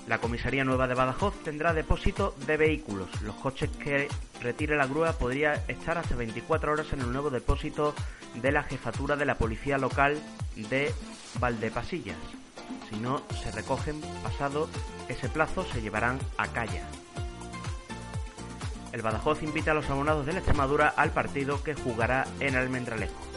La 0.08 0.18
comisaría 0.18 0.65
nueva 0.65 0.88
de 0.88 0.96
Badajoz 0.96 1.36
tendrá 1.44 1.75
depósito 1.75 2.36
de 2.48 2.58
vehículos. 2.58 3.22
Los 3.22 3.36
coches 3.36 3.70
que 3.70 4.08
retire 4.41 4.75
la 4.75 4.88
grúa 4.88 5.13
podría 5.13 5.53
estar 5.68 6.00
hasta 6.00 6.15
24 6.15 6.72
horas 6.72 6.91
en 6.94 7.01
el 7.01 7.12
nuevo 7.12 7.30
depósito 7.30 7.94
de 8.35 8.51
la 8.51 8.63
jefatura 8.63 9.15
de 9.15 9.25
la 9.25 9.35
policía 9.35 9.77
local 9.77 10.17
de 10.55 10.93
Valdepasillas. 11.39 12.17
Si 12.89 12.97
no 12.97 13.21
se 13.43 13.51
recogen 13.51 14.01
pasado 14.23 14.69
ese 15.07 15.29
plazo, 15.29 15.65
se 15.65 15.81
llevarán 15.81 16.19
a 16.38 16.47
calla. 16.47 16.83
El 18.91 19.01
Badajoz 19.01 19.41
invita 19.41 19.71
a 19.71 19.73
los 19.73 19.89
abonados 19.89 20.25
de 20.25 20.33
la 20.33 20.39
Extremadura 20.39 20.89
al 20.89 21.11
partido 21.11 21.63
que 21.63 21.75
jugará 21.75 22.27
en 22.39 22.55
Almendralejo. 22.55 23.31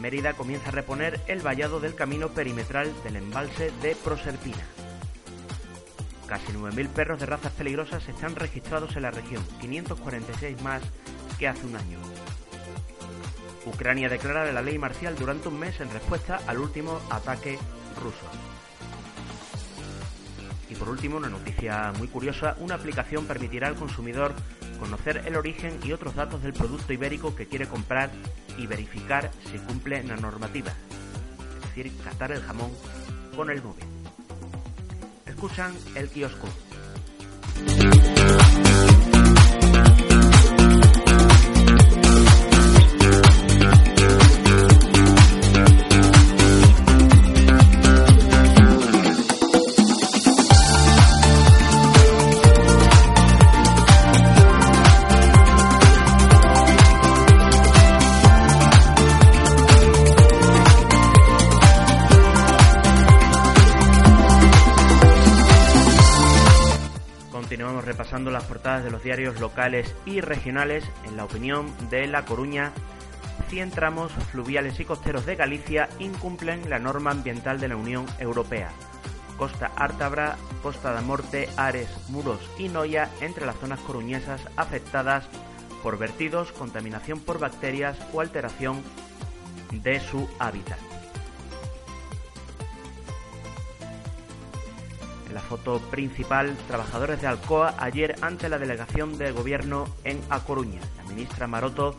Mérida 0.00 0.34
comienza 0.34 0.68
a 0.68 0.72
reponer 0.72 1.20
el 1.26 1.40
vallado 1.40 1.80
del 1.80 1.94
camino 1.94 2.28
perimetral 2.28 2.92
del 3.02 3.16
embalse 3.16 3.72
de 3.82 3.94
Proserpina. 3.96 4.64
Casi 6.26 6.52
9.000 6.52 6.88
perros 6.88 7.20
de 7.20 7.26
razas 7.26 7.52
peligrosas 7.52 8.06
están 8.08 8.36
registrados 8.36 8.94
en 8.96 9.02
la 9.02 9.10
región, 9.10 9.42
546 9.60 10.62
más 10.62 10.82
que 11.38 11.48
hace 11.48 11.66
un 11.66 11.76
año. 11.76 11.98
Ucrania 13.68 14.08
declara 14.08 14.50
la 14.52 14.62
ley 14.62 14.78
marcial 14.78 15.14
durante 15.16 15.48
un 15.48 15.58
mes 15.58 15.80
en 15.80 15.90
respuesta 15.90 16.40
al 16.46 16.58
último 16.58 17.00
ataque 17.10 17.58
ruso. 18.02 18.26
Y 20.70 20.74
por 20.74 20.88
último, 20.88 21.16
una 21.16 21.28
noticia 21.28 21.92
muy 21.96 22.08
curiosa, 22.08 22.56
una 22.60 22.74
aplicación 22.74 23.26
permitirá 23.26 23.68
al 23.68 23.74
consumidor 23.74 24.34
conocer 24.78 25.22
el 25.26 25.36
origen 25.36 25.78
y 25.82 25.92
otros 25.92 26.14
datos 26.14 26.42
del 26.42 26.52
producto 26.52 26.92
ibérico 26.92 27.34
que 27.34 27.46
quiere 27.46 27.66
comprar 27.66 28.10
y 28.56 28.66
verificar 28.66 29.30
si 29.50 29.58
cumple 29.58 30.02
la 30.04 30.16
normativa, 30.16 30.72
es 31.56 31.62
decir, 31.62 31.92
catar 32.02 32.32
el 32.32 32.42
jamón 32.42 32.70
con 33.34 33.50
el 33.50 33.62
nube. 33.62 33.80
Escuchan 35.26 35.74
el 35.94 36.08
kiosco. 36.08 36.48
Diarios 69.02 69.40
locales 69.40 69.94
y 70.04 70.20
regionales 70.20 70.84
en 71.04 71.16
la 71.16 71.24
opinión 71.24 71.72
de 71.90 72.06
La 72.06 72.24
Coruña. 72.24 72.72
100 73.48 73.70
tramos 73.70 74.12
fluviales 74.30 74.78
y 74.80 74.84
costeros 74.84 75.26
de 75.26 75.36
Galicia 75.36 75.88
incumplen 75.98 76.68
la 76.68 76.78
norma 76.78 77.10
ambiental 77.10 77.60
de 77.60 77.68
la 77.68 77.76
Unión 77.76 78.06
Europea. 78.18 78.70
Costa 79.36 79.70
Ártabra, 79.76 80.36
Costa 80.62 80.92
da 80.92 81.00
Morte, 81.00 81.48
Ares, 81.56 81.88
Muros 82.08 82.40
y 82.58 82.68
Noia 82.68 83.08
entre 83.20 83.46
las 83.46 83.56
zonas 83.56 83.80
coruñesas 83.80 84.40
afectadas 84.56 85.28
por 85.82 85.96
vertidos, 85.96 86.52
contaminación 86.52 87.20
por 87.20 87.38
bacterias 87.38 87.96
o 88.12 88.20
alteración 88.20 88.82
de 89.70 90.00
su 90.00 90.28
hábitat. 90.38 90.97
La 95.38 95.44
foto 95.44 95.78
principal, 95.78 96.56
trabajadores 96.66 97.20
de 97.20 97.28
Alcoa 97.28 97.72
ayer 97.78 98.16
ante 98.22 98.48
la 98.48 98.58
delegación 98.58 99.18
del 99.18 99.32
gobierno 99.32 99.86
en 100.02 100.20
A 100.30 100.40
Coruña. 100.40 100.80
La 100.96 101.04
ministra 101.04 101.46
Maroto 101.46 101.94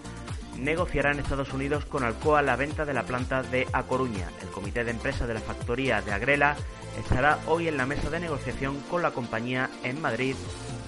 negociará 0.57 1.13
en 1.13 1.19
Estados 1.19 1.53
Unidos 1.53 1.85
con 1.85 2.03
Alcoa 2.03 2.41
la 2.41 2.57
venta 2.57 2.83
de 2.83 2.93
la 2.93 3.03
planta 3.03 3.41
de 3.41 3.65
A 3.71 3.83
Coruña. 3.83 4.27
El 4.41 4.49
comité 4.49 4.83
de 4.83 4.91
empresa 4.91 5.25
de 5.25 5.35
la 5.35 5.39
factoría 5.39 6.01
de 6.01 6.11
Agrela 6.11 6.57
estará 6.99 7.39
hoy 7.47 7.69
en 7.69 7.77
la 7.77 7.85
mesa 7.85 8.09
de 8.09 8.19
negociación 8.19 8.77
con 8.91 9.01
la 9.01 9.11
compañía 9.11 9.69
en 9.85 10.01
Madrid 10.01 10.35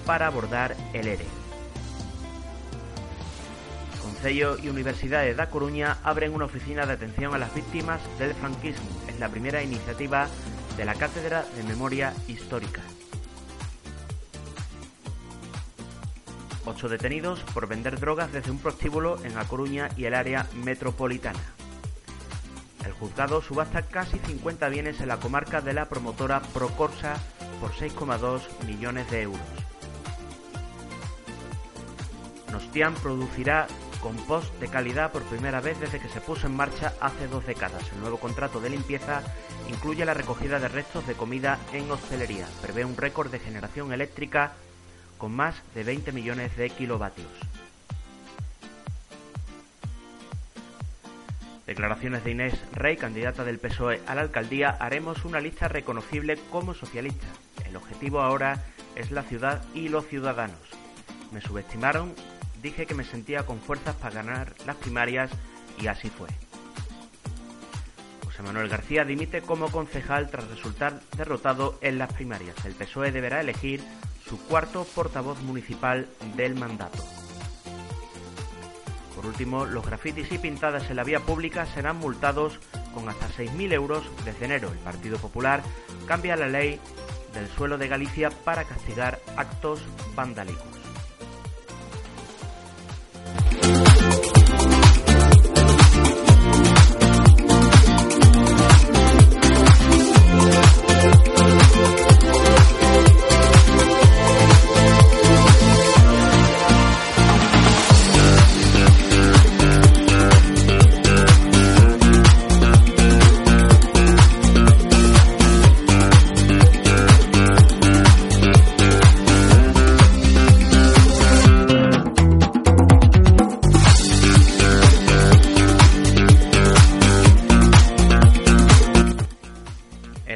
para 0.04 0.26
abordar 0.26 0.76
el 0.92 1.06
ERE. 1.06 1.24
Concello 4.02 4.58
y 4.62 4.68
Universidades 4.68 5.38
de 5.38 5.42
A 5.42 5.48
Coruña 5.48 5.96
abren 6.04 6.34
una 6.34 6.44
oficina 6.44 6.84
de 6.84 6.92
atención 6.92 7.34
a 7.34 7.38
las 7.38 7.54
víctimas 7.54 8.02
del 8.18 8.34
franquismo. 8.34 8.90
Es 9.08 9.18
la 9.18 9.30
primera 9.30 9.62
iniciativa 9.62 10.28
de 10.76 10.84
la 10.84 10.94
Cátedra 10.94 11.44
de 11.56 11.62
Memoria 11.64 12.14
Histórica. 12.28 12.80
Ocho 16.64 16.88
detenidos 16.88 17.40
por 17.52 17.66
vender 17.66 17.98
drogas 17.98 18.32
desde 18.32 18.50
un 18.50 18.58
prostíbulo 18.58 19.18
en 19.24 19.36
A 19.36 19.44
Coruña 19.44 19.90
y 19.96 20.04
el 20.04 20.14
área 20.14 20.46
metropolitana. 20.64 21.40
El 22.86 22.92
juzgado 22.92 23.42
subasta 23.42 23.82
casi 23.82 24.18
50 24.18 24.68
bienes 24.68 25.00
en 25.00 25.08
la 25.08 25.18
comarca 25.18 25.60
de 25.60 25.72
la 25.72 25.88
promotora 25.88 26.40
Procorsa 26.40 27.16
por 27.60 27.72
6,2 27.72 28.40
millones 28.66 29.10
de 29.10 29.22
euros. 29.22 29.40
Nostian 32.50 32.94
producirá 32.94 33.66
compost 34.02 34.52
de 34.60 34.68
calidad 34.68 35.12
por 35.12 35.22
primera 35.22 35.60
vez 35.60 35.78
desde 35.80 36.00
que 36.00 36.08
se 36.08 36.20
puso 36.20 36.46
en 36.46 36.56
marcha 36.56 36.92
hace 37.00 37.28
dos 37.28 37.46
décadas. 37.46 37.90
El 37.92 38.00
nuevo 38.00 38.18
contrato 38.18 38.60
de 38.60 38.70
limpieza 38.70 39.22
incluye 39.68 40.04
la 40.04 40.12
recogida 40.14 40.58
de 40.58 40.68
restos 40.68 41.06
de 41.06 41.14
comida 41.14 41.58
en 41.72 41.90
hostelería. 41.90 42.46
Prevé 42.60 42.84
un 42.84 42.96
récord 42.96 43.30
de 43.30 43.38
generación 43.38 43.92
eléctrica 43.92 44.52
con 45.18 45.32
más 45.32 45.54
de 45.74 45.84
20 45.84 46.12
millones 46.12 46.56
de 46.56 46.68
kilovatios. 46.70 47.30
Declaraciones 51.66 52.24
de 52.24 52.32
Inés 52.32 52.54
Rey, 52.72 52.96
candidata 52.96 53.44
del 53.44 53.60
PSOE 53.60 54.00
a 54.06 54.16
la 54.16 54.22
alcaldía, 54.22 54.76
haremos 54.80 55.24
una 55.24 55.40
lista 55.40 55.68
reconocible 55.68 56.36
como 56.50 56.74
socialista. 56.74 57.26
El 57.64 57.76
objetivo 57.76 58.20
ahora 58.20 58.64
es 58.96 59.12
la 59.12 59.22
ciudad 59.22 59.62
y 59.72 59.88
los 59.88 60.06
ciudadanos. 60.06 60.58
Me 61.32 61.40
subestimaron, 61.40 62.14
dije 62.62 62.86
que 62.86 62.94
me 62.94 63.04
sentía 63.04 63.44
con 63.44 63.60
fuerzas 63.60 63.96
para 63.96 64.14
ganar 64.14 64.54
las 64.66 64.76
primarias 64.76 65.30
y 65.80 65.88
así 65.88 66.08
fue. 66.08 66.28
José 68.24 68.42
Manuel 68.42 68.68
García 68.68 69.04
dimite 69.04 69.42
como 69.42 69.70
concejal 69.70 70.30
tras 70.30 70.48
resultar 70.48 71.00
derrotado 71.16 71.78
en 71.82 71.98
las 71.98 72.12
primarias. 72.12 72.56
El 72.64 72.74
PSOE 72.74 73.12
deberá 73.12 73.40
elegir 73.40 73.82
su 74.26 74.38
cuarto 74.46 74.86
portavoz 74.94 75.42
municipal 75.42 76.08
del 76.36 76.54
mandato. 76.54 77.04
Por 79.14 79.26
último, 79.26 79.66
los 79.66 79.84
grafitis 79.84 80.32
y 80.32 80.38
pintadas 80.38 80.88
en 80.88 80.96
la 80.96 81.04
vía 81.04 81.20
pública 81.20 81.66
serán 81.66 81.96
multados 81.96 82.58
con 82.94 83.08
hasta 83.08 83.28
6.000 83.28 83.72
euros 83.72 84.04
desde 84.24 84.46
enero. 84.46 84.72
El 84.72 84.78
Partido 84.78 85.18
Popular 85.18 85.62
cambia 86.06 86.36
la 86.36 86.48
ley 86.48 86.80
del 87.34 87.48
suelo 87.48 87.78
de 87.78 87.88
Galicia 87.88 88.30
para 88.30 88.64
castigar 88.64 89.20
actos 89.36 89.82
vandálicos. 90.14 90.81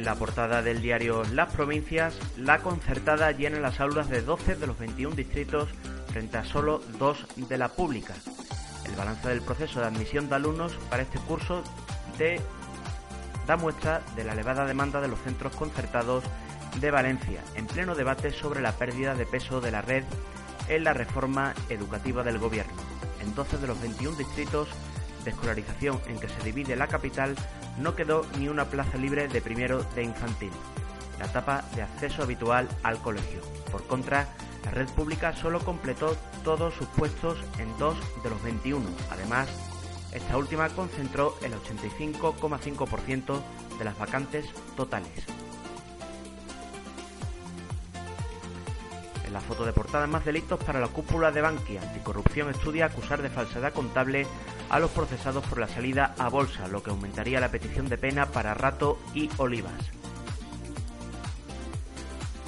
La 0.06 0.14
portada 0.14 0.62
del 0.62 0.82
diario 0.82 1.24
Las 1.32 1.52
Provincias, 1.52 2.16
la 2.36 2.60
concertada 2.60 3.32
llena 3.32 3.58
las 3.58 3.80
aulas 3.80 4.08
de 4.08 4.22
12 4.22 4.54
de 4.54 4.68
los 4.68 4.78
21 4.78 5.16
distritos 5.16 5.68
frente 6.12 6.38
a 6.38 6.44
solo 6.44 6.80
dos 7.00 7.26
de 7.34 7.58
la 7.58 7.70
pública. 7.70 8.14
El 8.84 8.94
balance 8.94 9.28
del 9.28 9.42
proceso 9.42 9.80
de 9.80 9.86
admisión 9.86 10.28
de 10.28 10.36
alumnos 10.36 10.74
para 10.90 11.02
este 11.02 11.18
curso 11.18 11.64
da 13.48 13.56
muestra 13.56 14.00
de 14.14 14.22
la 14.22 14.34
elevada 14.34 14.64
demanda 14.64 15.00
de 15.00 15.08
los 15.08 15.18
centros 15.22 15.56
concertados 15.56 16.22
de 16.80 16.92
Valencia, 16.92 17.42
en 17.56 17.66
pleno 17.66 17.96
debate 17.96 18.30
sobre 18.30 18.60
la 18.60 18.78
pérdida 18.78 19.16
de 19.16 19.26
peso 19.26 19.60
de 19.60 19.72
la 19.72 19.82
red 19.82 20.04
en 20.68 20.84
la 20.84 20.92
reforma 20.92 21.52
educativa 21.68 22.22
del 22.22 22.38
gobierno. 22.38 22.74
En 23.22 23.34
12 23.34 23.58
de 23.58 23.66
los 23.66 23.80
21 23.80 24.16
distritos 24.16 24.68
de 25.26 25.32
escolarización 25.32 26.00
en 26.06 26.18
que 26.18 26.28
se 26.28 26.42
divide 26.42 26.76
la 26.76 26.86
capital, 26.86 27.34
no 27.78 27.94
quedó 27.94 28.24
ni 28.38 28.48
una 28.48 28.64
plaza 28.64 28.96
libre 28.96 29.28
de 29.28 29.42
primero 29.42 29.82
de 29.94 30.04
infantil. 30.04 30.52
la 31.18 31.26
etapa 31.26 31.64
de 31.74 31.80
acceso 31.80 32.22
habitual 32.22 32.68
al 32.82 32.98
colegio. 32.98 33.40
Por 33.72 33.86
contra, 33.86 34.28
la 34.64 34.70
red 34.70 34.86
pública 34.88 35.34
solo 35.34 35.60
completó 35.60 36.14
todos 36.44 36.74
sus 36.74 36.86
puestos 36.88 37.38
en 37.58 37.76
dos 37.78 37.96
de 38.22 38.28
los 38.30 38.42
21. 38.42 38.86
Además, 39.10 39.48
esta 40.12 40.36
última 40.36 40.68
concentró 40.68 41.34
el 41.42 41.52
85,5% 41.54 43.40
de 43.78 43.84
las 43.84 43.98
vacantes 43.98 44.44
totales. 44.76 45.24
En 49.24 49.32
la 49.32 49.40
foto 49.40 49.64
de 49.64 49.72
portada 49.72 50.06
más 50.06 50.24
delitos 50.24 50.62
para 50.62 50.80
la 50.80 50.88
cúpula 50.88 51.30
de 51.32 51.40
Bankia. 51.40 51.80
Anticorrupción 51.80 52.50
estudia 52.50 52.86
acusar 52.86 53.22
de 53.22 53.30
falsedad 53.30 53.72
contable 53.72 54.26
a 54.68 54.78
los 54.78 54.90
procesados 54.90 55.44
por 55.46 55.58
la 55.58 55.68
salida 55.68 56.14
a 56.18 56.28
bolsa, 56.28 56.68
lo 56.68 56.82
que 56.82 56.90
aumentaría 56.90 57.40
la 57.40 57.50
petición 57.50 57.88
de 57.88 57.98
pena 57.98 58.26
para 58.26 58.54
Rato 58.54 58.98
y 59.14 59.30
Olivas. 59.36 59.72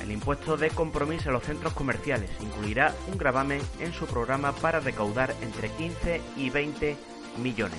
El 0.03 0.13
impuesto 0.13 0.57
de 0.57 0.71
compromiso 0.71 1.29
a 1.29 1.33
los 1.33 1.45
centros 1.45 1.75
comerciales 1.75 2.31
incluirá 2.41 2.95
un 3.13 3.19
gravamen 3.19 3.61
en 3.79 3.93
su 3.93 4.07
programa 4.07 4.53
para 4.53 4.81
recaudar 4.81 5.35
entre 5.43 5.69
15 5.71 6.23
y 6.37 6.49
20 6.49 6.97
millones. 7.43 7.79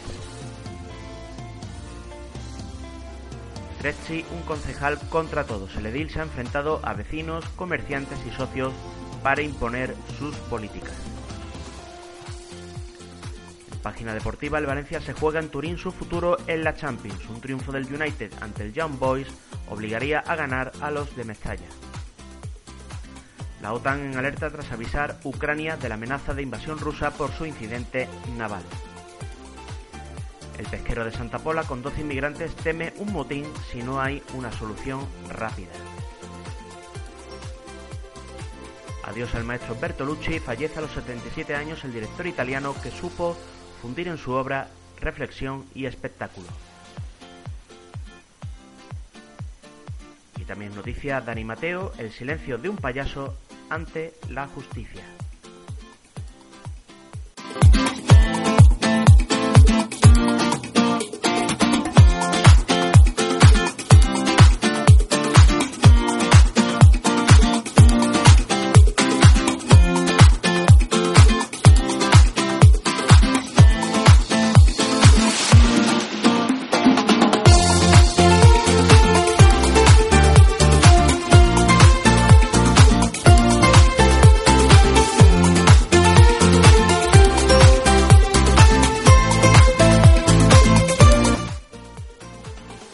Trezzi, 3.80 4.26
un 4.32 4.42
concejal 4.44 5.00
contra 5.10 5.46
todos. 5.46 5.76
El 5.78 5.86
edil 5.86 6.10
se 6.10 6.20
ha 6.20 6.24
enfrentado 6.24 6.82
a 6.84 6.94
vecinos, 6.94 7.46
comerciantes 7.56 8.20
y 8.28 8.32
socios 8.32 8.74
para 9.24 9.42
imponer 9.42 9.96
sus 10.20 10.36
políticas. 10.36 11.19
Página 13.82 14.14
deportiva, 14.14 14.58
el 14.58 14.66
Valencia 14.66 15.00
se 15.00 15.14
juega 15.14 15.40
en 15.40 15.50
Turín 15.50 15.78
su 15.78 15.92
futuro 15.92 16.38
en 16.48 16.64
la 16.64 16.76
Champions. 16.76 17.28
Un 17.30 17.40
triunfo 17.40 17.72
del 17.72 17.86
United 17.86 18.32
ante 18.42 18.64
el 18.64 18.74
Young 18.74 19.00
Boys 19.00 19.28
obligaría 19.70 20.20
a 20.20 20.36
ganar 20.36 20.72
a 20.82 20.92
los 20.92 21.16
de 21.16 21.24
Mestalla. 21.24 21.68
La 23.62 23.74
OTAN 23.74 24.12
en 24.12 24.18
alerta 24.18 24.50
tras 24.50 24.72
avisar 24.72 25.20
Ucrania 25.24 25.78
de 25.78 25.90
la 25.90 25.96
amenaza 25.96 26.34
de 26.34 26.44
invasión 26.44 26.80
rusa 26.80 27.12
por 27.12 27.32
su 27.32 27.46
incidente 27.46 28.08
naval. 28.38 28.64
El 30.58 30.66
pesquero 30.66 31.06
de 31.06 31.12
Santa 31.12 31.40
Pola 31.40 31.64
con 31.64 31.82
12 31.82 32.02
inmigrantes 32.02 32.54
teme 32.56 32.94
un 32.98 33.14
motín 33.14 33.46
si 33.72 33.82
no 33.82 34.02
hay 34.02 34.22
una 34.34 34.52
solución 34.52 35.08
rápida. 35.30 35.72
Adiós 39.06 39.34
al 39.36 39.46
maestro 39.46 39.76
Bertolucci, 39.80 40.40
fallece 40.40 40.78
a 40.78 40.82
los 40.82 40.92
77 40.92 41.56
años 41.56 41.84
el 41.84 41.94
director 41.94 42.28
italiano 42.28 42.76
que 42.84 42.92
supo 42.92 43.38
fundir 43.82 44.08
en 44.08 44.18
su 44.18 44.32
obra 44.32 44.68
reflexión 45.00 45.66
y 45.74 45.86
espectáculo. 45.86 46.48
Y 50.38 50.44
también 50.44 50.76
noticia 50.76 51.22
Dani 51.22 51.44
Mateo, 51.44 51.94
el 51.98 52.12
silencio 52.12 52.58
de 52.58 52.70
un 52.70 52.78
payaso 52.78 53.38
ante 53.70 54.14
la 54.30 54.48
justicia. 54.48 55.04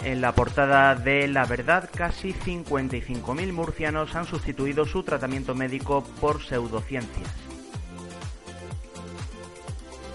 En 0.06 0.22
la 0.22 0.36
portada 0.36 0.94
de 0.94 1.28
La 1.28 1.48
Verdad, 1.48 1.90
casi 1.92 2.32
55.000 2.32 3.52
murcianos 3.52 4.14
han 4.14 4.28
sustituido 4.28 4.86
su 4.86 5.02
tratamiento 5.02 5.56
médico 5.56 6.04
por 6.22 6.44
pseudociencias. 6.44 7.28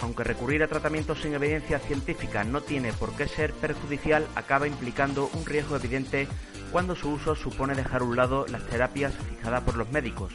Aunque 0.01 0.23
recurrir 0.23 0.63
a 0.63 0.69
tratamientos 0.69 1.21
sin 1.21 1.35
evidencia 1.35 1.81
científica 1.81 2.45
no 2.45 2.61
tiene 2.61 2.93
por 2.93 3.17
qué 3.17 3.27
ser 3.27 3.53
perjudicial, 3.53 4.29
acaba 4.37 4.69
implicando 4.69 5.29
un 5.35 5.45
riesgo 5.45 5.75
evidente 5.75 6.29
cuando 6.71 6.95
su 6.95 7.11
uso 7.11 7.35
supone 7.35 7.75
dejar 7.75 8.03
a 8.03 8.05
un 8.05 8.15
lado 8.15 8.47
las 8.47 8.65
terapias 8.69 9.13
fijadas 9.29 9.65
por 9.65 9.77
los 9.77 9.91
médicos. 9.91 10.35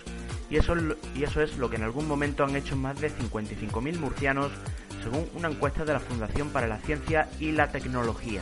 Y 0.50 0.58
eso, 0.58 0.76
y 1.16 1.24
eso 1.24 1.42
es 1.42 1.58
lo 1.58 1.70
que 1.70 1.78
en 1.78 1.84
algún 1.84 2.10
momento 2.10 2.44
han 2.44 2.58
hecho 2.58 2.76
más 2.76 3.00
de 3.00 3.10
55.000 3.10 4.00
murcianos, 4.00 4.52
según 5.02 5.30
una 5.34 5.48
encuesta 5.48 5.86
de 5.86 5.94
la 5.94 6.02
Fundación 6.02 6.50
para 6.50 6.68
la 6.68 6.80
Ciencia 6.80 7.30
y 7.40 7.54
la 7.54 7.72
Tecnología. 7.72 8.42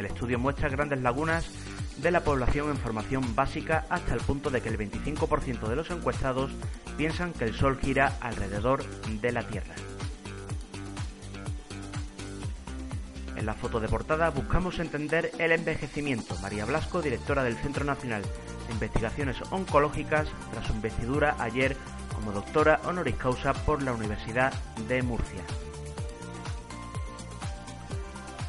El 0.00 0.06
estudio 0.06 0.38
muestra 0.38 0.70
grandes 0.70 1.02
lagunas 1.02 1.44
de 1.98 2.10
la 2.10 2.24
población 2.24 2.70
en 2.70 2.78
formación 2.78 3.36
básica 3.36 3.84
hasta 3.90 4.14
el 4.14 4.20
punto 4.20 4.48
de 4.48 4.62
que 4.62 4.70
el 4.70 4.78
25% 4.78 5.68
de 5.68 5.76
los 5.76 5.90
encuestados 5.90 6.50
piensan 6.96 7.34
que 7.34 7.44
el 7.44 7.54
Sol 7.54 7.78
gira 7.78 8.16
alrededor 8.22 8.82
de 8.82 9.30
la 9.30 9.46
Tierra. 9.46 9.74
En 13.36 13.44
la 13.44 13.52
foto 13.52 13.78
de 13.78 13.88
portada 13.88 14.30
buscamos 14.30 14.78
entender 14.78 15.32
el 15.36 15.52
envejecimiento. 15.52 16.34
María 16.40 16.64
Blasco, 16.64 17.02
directora 17.02 17.44
del 17.44 17.58
Centro 17.58 17.84
Nacional 17.84 18.22
de 18.22 18.72
Investigaciones 18.72 19.36
Oncológicas, 19.50 20.28
tras 20.50 20.66
su 20.66 20.72
investidura 20.72 21.36
ayer 21.38 21.76
como 22.14 22.32
doctora 22.32 22.80
honoris 22.86 23.16
causa 23.16 23.52
por 23.52 23.82
la 23.82 23.92
Universidad 23.92 24.54
de 24.88 25.02
Murcia. 25.02 25.42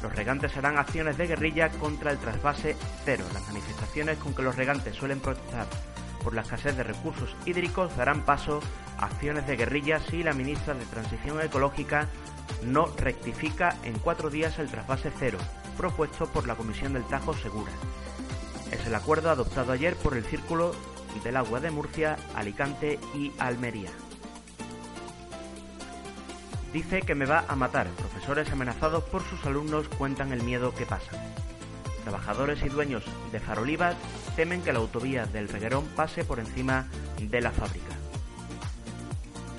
Los 0.02 0.14
regantes 0.16 0.56
harán 0.56 0.78
acciones 0.78 1.16
de 1.16 1.28
guerrilla 1.28 1.70
contra 1.70 2.10
el 2.10 2.18
trasvase 2.18 2.76
cero. 3.04 3.24
Las 3.32 3.46
manifestaciones 3.46 4.18
con 4.18 4.34
que 4.34 4.42
los 4.42 4.56
regantes 4.56 4.96
suelen 4.96 5.20
protestar 5.20 5.66
por 6.22 6.34
la 6.34 6.42
escasez 6.42 6.76
de 6.76 6.82
recursos 6.82 7.34
hídricos 7.46 7.96
darán 7.96 8.22
paso 8.22 8.60
a 8.98 9.06
acciones 9.06 9.46
de 9.46 9.56
guerrilla 9.56 10.00
si 10.00 10.22
la 10.22 10.32
ministra 10.32 10.74
de 10.74 10.84
Transición 10.86 11.40
Ecológica 11.40 12.08
no 12.64 12.86
rectifica 12.96 13.76
en 13.84 13.98
cuatro 13.98 14.30
días 14.30 14.58
el 14.58 14.68
trasvase 14.68 15.10
cero, 15.18 15.38
propuesto 15.76 16.26
por 16.26 16.46
la 16.46 16.54
Comisión 16.54 16.92
del 16.92 17.04
Tajo 17.04 17.34
Segura. 17.34 17.72
Es 18.70 18.86
el 18.86 18.94
acuerdo 18.94 19.30
adoptado 19.30 19.72
ayer 19.72 19.96
por 19.96 20.16
el 20.16 20.24
Círculo 20.24 20.74
del 21.24 21.36
Agua 21.36 21.60
de 21.60 21.70
Murcia, 21.70 22.16
Alicante 22.34 22.98
y 23.14 23.32
Almería. 23.38 23.90
Dice 26.72 27.02
que 27.02 27.14
me 27.14 27.26
va 27.26 27.44
a 27.48 27.54
matar. 27.54 27.88
Profesores 28.22 28.52
amenazados 28.52 29.02
por 29.02 29.24
sus 29.24 29.44
alumnos 29.46 29.88
cuentan 29.88 30.32
el 30.32 30.44
miedo 30.44 30.72
que 30.72 30.86
pasan. 30.86 31.18
Trabajadores 32.04 32.62
y 32.62 32.68
dueños 32.68 33.02
de 33.32 33.40
Farolivas 33.40 33.96
temen 34.36 34.62
que 34.62 34.72
la 34.72 34.78
autovía 34.78 35.26
del 35.26 35.48
Reguerón 35.48 35.84
pase 35.96 36.24
por 36.24 36.38
encima 36.38 36.86
de 37.18 37.40
la 37.40 37.50
fábrica. 37.50 37.96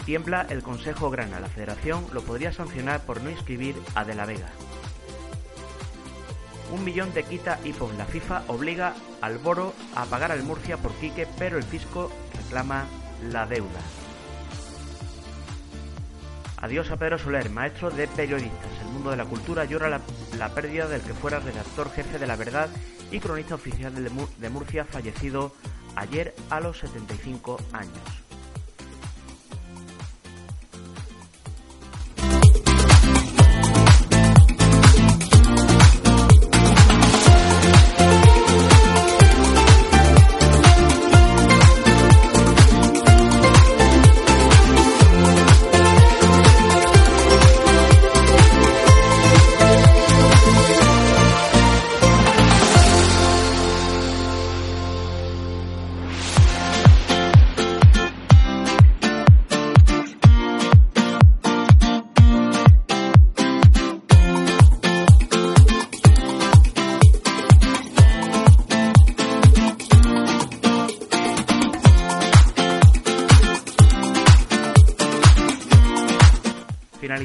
Tiembla 0.05 0.47
el 0.49 0.63
Consejo 0.63 1.09
Grana. 1.09 1.41
La 1.41 1.49
Federación 1.49 2.07
lo 2.13 2.21
podría 2.21 2.53
sancionar 2.53 3.01
por 3.01 3.21
no 3.21 3.29
inscribir 3.29 3.75
a 3.95 4.05
De 4.05 4.15
la 4.15 4.25
Vega. 4.25 4.47
Un 6.71 6.85
millón 6.85 7.13
de 7.13 7.23
quita 7.23 7.59
y 7.65 7.73
pon. 7.73 7.97
La 7.97 8.05
FIFA 8.05 8.43
obliga 8.47 8.93
al 9.19 9.39
Boro 9.39 9.73
a 9.93 10.05
pagar 10.05 10.31
al 10.31 10.43
Murcia 10.43 10.77
por 10.77 10.93
Quique, 10.93 11.27
pero 11.37 11.57
el 11.57 11.63
fisco 11.63 12.09
reclama 12.33 12.85
la 13.29 13.45
deuda. 13.45 13.81
Adiós 16.63 16.89
a 16.91 16.95
Pedro 16.95 17.19
Soler, 17.19 17.49
maestro 17.49 17.91
de 17.91 18.07
periodistas. 18.07 18.71
El 18.79 18.87
mundo 18.93 19.11
de 19.11 19.17
la 19.17 19.25
cultura 19.25 19.65
llora 19.65 19.89
la, 19.89 20.49
pérdida 20.55 20.87
del 20.87 21.01
que 21.01 21.13
fuera 21.13 21.41
redactor 21.41 21.91
jefe 21.91 22.17
de 22.17 22.25
La 22.25 22.37
Verdad 22.37 22.69
y 23.11 23.19
cronista 23.19 23.55
oficial 23.55 23.93
de, 23.93 24.09
de 24.39 24.49
Murcia, 24.49 24.85
fallecido 24.85 25.51
ayer 25.97 26.33
a 26.49 26.61
los 26.61 26.79
75 26.79 27.59
años. 27.73 28.22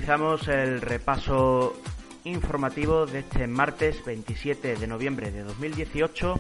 Finalizamos 0.09 0.49
el 0.49 0.81
repaso 0.81 1.77
informativo 2.25 3.05
de 3.05 3.19
este 3.19 3.47
martes 3.47 4.03
27 4.07 4.77
de 4.77 4.87
noviembre 4.87 5.31
de 5.31 5.43
2018 5.43 6.35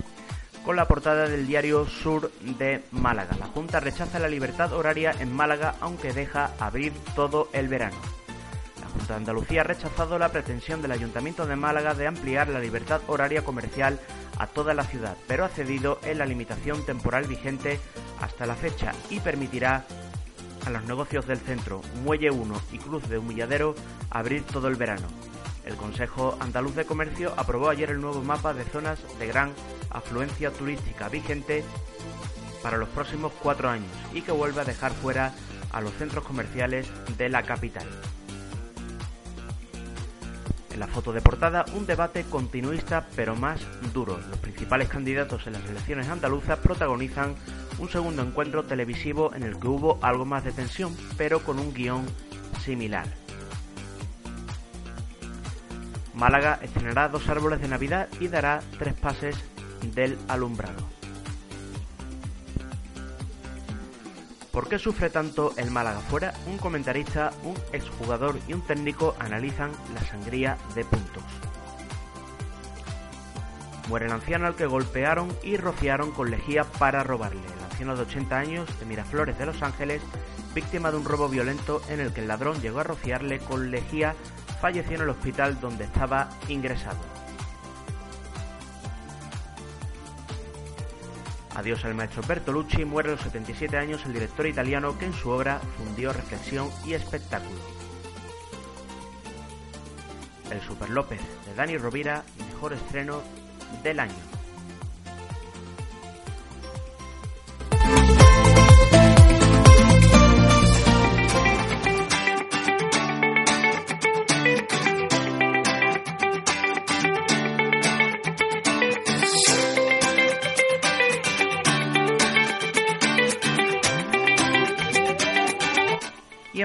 con 0.64 0.74
la 0.74 0.88
portada 0.88 1.28
del 1.28 1.46
diario 1.46 1.84
Sur 1.84 2.32
de 2.40 2.82
Málaga. 2.92 3.36
La 3.38 3.44
Junta 3.48 3.78
rechaza 3.78 4.18
la 4.20 4.28
libertad 4.28 4.72
horaria 4.72 5.14
en 5.20 5.30
Málaga 5.34 5.74
aunque 5.82 6.14
deja 6.14 6.52
abrir 6.58 6.94
todo 7.14 7.50
el 7.52 7.68
verano. 7.68 7.96
La 8.80 8.88
Junta 8.88 9.08
de 9.08 9.16
Andalucía 9.16 9.60
ha 9.60 9.64
rechazado 9.64 10.18
la 10.18 10.30
pretensión 10.30 10.80
del 10.80 10.92
Ayuntamiento 10.92 11.44
de 11.44 11.56
Málaga 11.56 11.92
de 11.92 12.06
ampliar 12.06 12.48
la 12.48 12.60
libertad 12.60 13.02
horaria 13.06 13.44
comercial 13.44 14.00
a 14.38 14.46
toda 14.46 14.72
la 14.72 14.84
ciudad, 14.84 15.18
pero 15.26 15.44
ha 15.44 15.50
cedido 15.50 16.00
en 16.04 16.16
la 16.16 16.24
limitación 16.24 16.86
temporal 16.86 17.26
vigente 17.26 17.80
hasta 18.18 18.46
la 18.46 18.54
fecha 18.54 18.94
y 19.10 19.20
permitirá 19.20 19.84
a 20.68 20.70
los 20.70 20.84
negocios 20.84 21.26
del 21.26 21.38
centro, 21.38 21.80
Muelle 22.04 22.30
1 22.30 22.60
y 22.72 22.78
Cruz 22.78 23.08
de 23.08 23.16
Humilladero 23.16 23.74
abrir 24.10 24.42
todo 24.42 24.68
el 24.68 24.76
verano. 24.76 25.06
El 25.64 25.76
Consejo 25.76 26.36
Andaluz 26.40 26.74
de 26.74 26.84
Comercio 26.84 27.32
aprobó 27.38 27.70
ayer 27.70 27.90
el 27.90 28.02
nuevo 28.02 28.22
mapa 28.22 28.52
de 28.52 28.64
zonas 28.64 28.98
de 29.18 29.26
gran 29.28 29.52
afluencia 29.88 30.50
turística 30.50 31.08
vigente 31.08 31.64
para 32.62 32.76
los 32.76 32.90
próximos 32.90 33.32
cuatro 33.42 33.70
años 33.70 33.90
y 34.12 34.20
que 34.20 34.30
vuelve 34.32 34.60
a 34.60 34.66
dejar 34.66 34.92
fuera 34.92 35.32
a 35.72 35.80
los 35.80 35.94
centros 35.94 36.24
comerciales 36.24 36.86
de 37.16 37.30
la 37.30 37.44
capital. 37.44 37.86
En 40.70 40.80
la 40.80 40.86
foto 40.86 41.12
de 41.14 41.22
portada, 41.22 41.64
un 41.74 41.86
debate 41.86 42.24
continuista 42.24 43.06
pero 43.16 43.34
más 43.36 43.58
duro. 43.94 44.20
Los 44.28 44.38
principales 44.38 44.90
candidatos 44.90 45.46
en 45.46 45.54
las 45.54 45.64
elecciones 45.64 46.08
andaluzas 46.08 46.58
protagonizan 46.58 47.36
un 47.78 47.88
segundo 47.88 48.22
encuentro 48.22 48.64
televisivo 48.64 49.34
en 49.34 49.42
el 49.42 49.58
que 49.58 49.68
hubo 49.68 49.98
algo 50.02 50.24
más 50.24 50.44
de 50.44 50.52
tensión, 50.52 50.96
pero 51.16 51.42
con 51.42 51.58
un 51.58 51.72
guion 51.72 52.06
similar. 52.64 53.06
Málaga 56.14 56.58
estrenará 56.62 57.08
dos 57.08 57.28
árboles 57.28 57.60
de 57.60 57.68
Navidad 57.68 58.08
y 58.18 58.28
dará 58.28 58.60
tres 58.78 58.94
pases 58.94 59.36
del 59.94 60.18
alumbrado. 60.26 60.98
¿Por 64.50 64.68
qué 64.68 64.80
sufre 64.80 65.08
tanto 65.08 65.52
el 65.56 65.70
Málaga 65.70 66.00
fuera? 66.00 66.34
Un 66.46 66.58
comentarista, 66.58 67.30
un 67.44 67.54
exjugador 67.72 68.40
y 68.48 68.54
un 68.54 68.62
técnico 68.62 69.14
analizan 69.20 69.70
la 69.94 70.00
sangría 70.02 70.58
de 70.74 70.84
puntos. 70.84 71.22
Muere 73.88 74.06
el 74.06 74.12
anciano 74.12 74.48
al 74.48 74.56
que 74.56 74.66
golpearon 74.66 75.28
y 75.44 75.56
rociaron 75.56 76.10
con 76.10 76.32
lejía 76.32 76.64
para 76.64 77.04
robarle. 77.04 77.57
De 77.78 78.02
80 78.02 78.36
años 78.36 78.80
de 78.80 78.86
Miraflores 78.86 79.38
de 79.38 79.46
Los 79.46 79.62
Ángeles, 79.62 80.02
víctima 80.52 80.90
de 80.90 80.96
un 80.96 81.04
robo 81.04 81.28
violento 81.28 81.80
en 81.88 82.00
el 82.00 82.12
que 82.12 82.20
el 82.20 82.28
ladrón 82.28 82.60
llegó 82.60 82.80
a 82.80 82.82
rociarle 82.82 83.38
con 83.38 83.70
lejía 83.70 84.16
falleció 84.60 84.96
en 84.96 85.02
el 85.02 85.08
hospital 85.10 85.60
donde 85.60 85.84
estaba 85.84 86.28
ingresado. 86.48 86.98
Adiós 91.54 91.84
al 91.84 91.94
maestro 91.94 92.22
Bertolucci, 92.26 92.84
muere 92.84 93.10
a 93.10 93.12
los 93.12 93.20
77 93.22 93.78
años 93.78 94.04
el 94.04 94.12
director 94.12 94.46
italiano 94.46 94.98
que 94.98 95.06
en 95.06 95.14
su 95.14 95.30
obra 95.30 95.60
fundió 95.78 96.12
reflexión 96.12 96.68
y 96.84 96.94
espectáculo. 96.94 97.60
El 100.50 100.60
Super 100.60 100.90
López 100.90 101.20
de 101.46 101.54
Dani 101.54 101.78
Rovira, 101.78 102.24
mejor 102.52 102.72
estreno 102.72 103.22
del 103.84 104.00
año. 104.00 104.37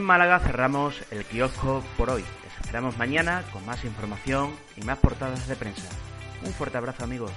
En 0.03 0.07
Málaga 0.07 0.39
cerramos 0.39 1.01
el 1.11 1.23
kiosco 1.23 1.81
por 1.95 2.09
hoy. 2.09 2.25
Les 2.43 2.59
esperamos 2.59 2.97
mañana 2.97 3.41
con 3.53 3.65
más 3.65 3.85
información 3.85 4.51
y 4.75 4.81
más 4.81 4.97
portadas 4.97 5.47
de 5.47 5.55
prensa. 5.55 5.87
Un 6.43 6.51
fuerte 6.51 6.77
abrazo 6.77 7.05
amigos. 7.05 7.31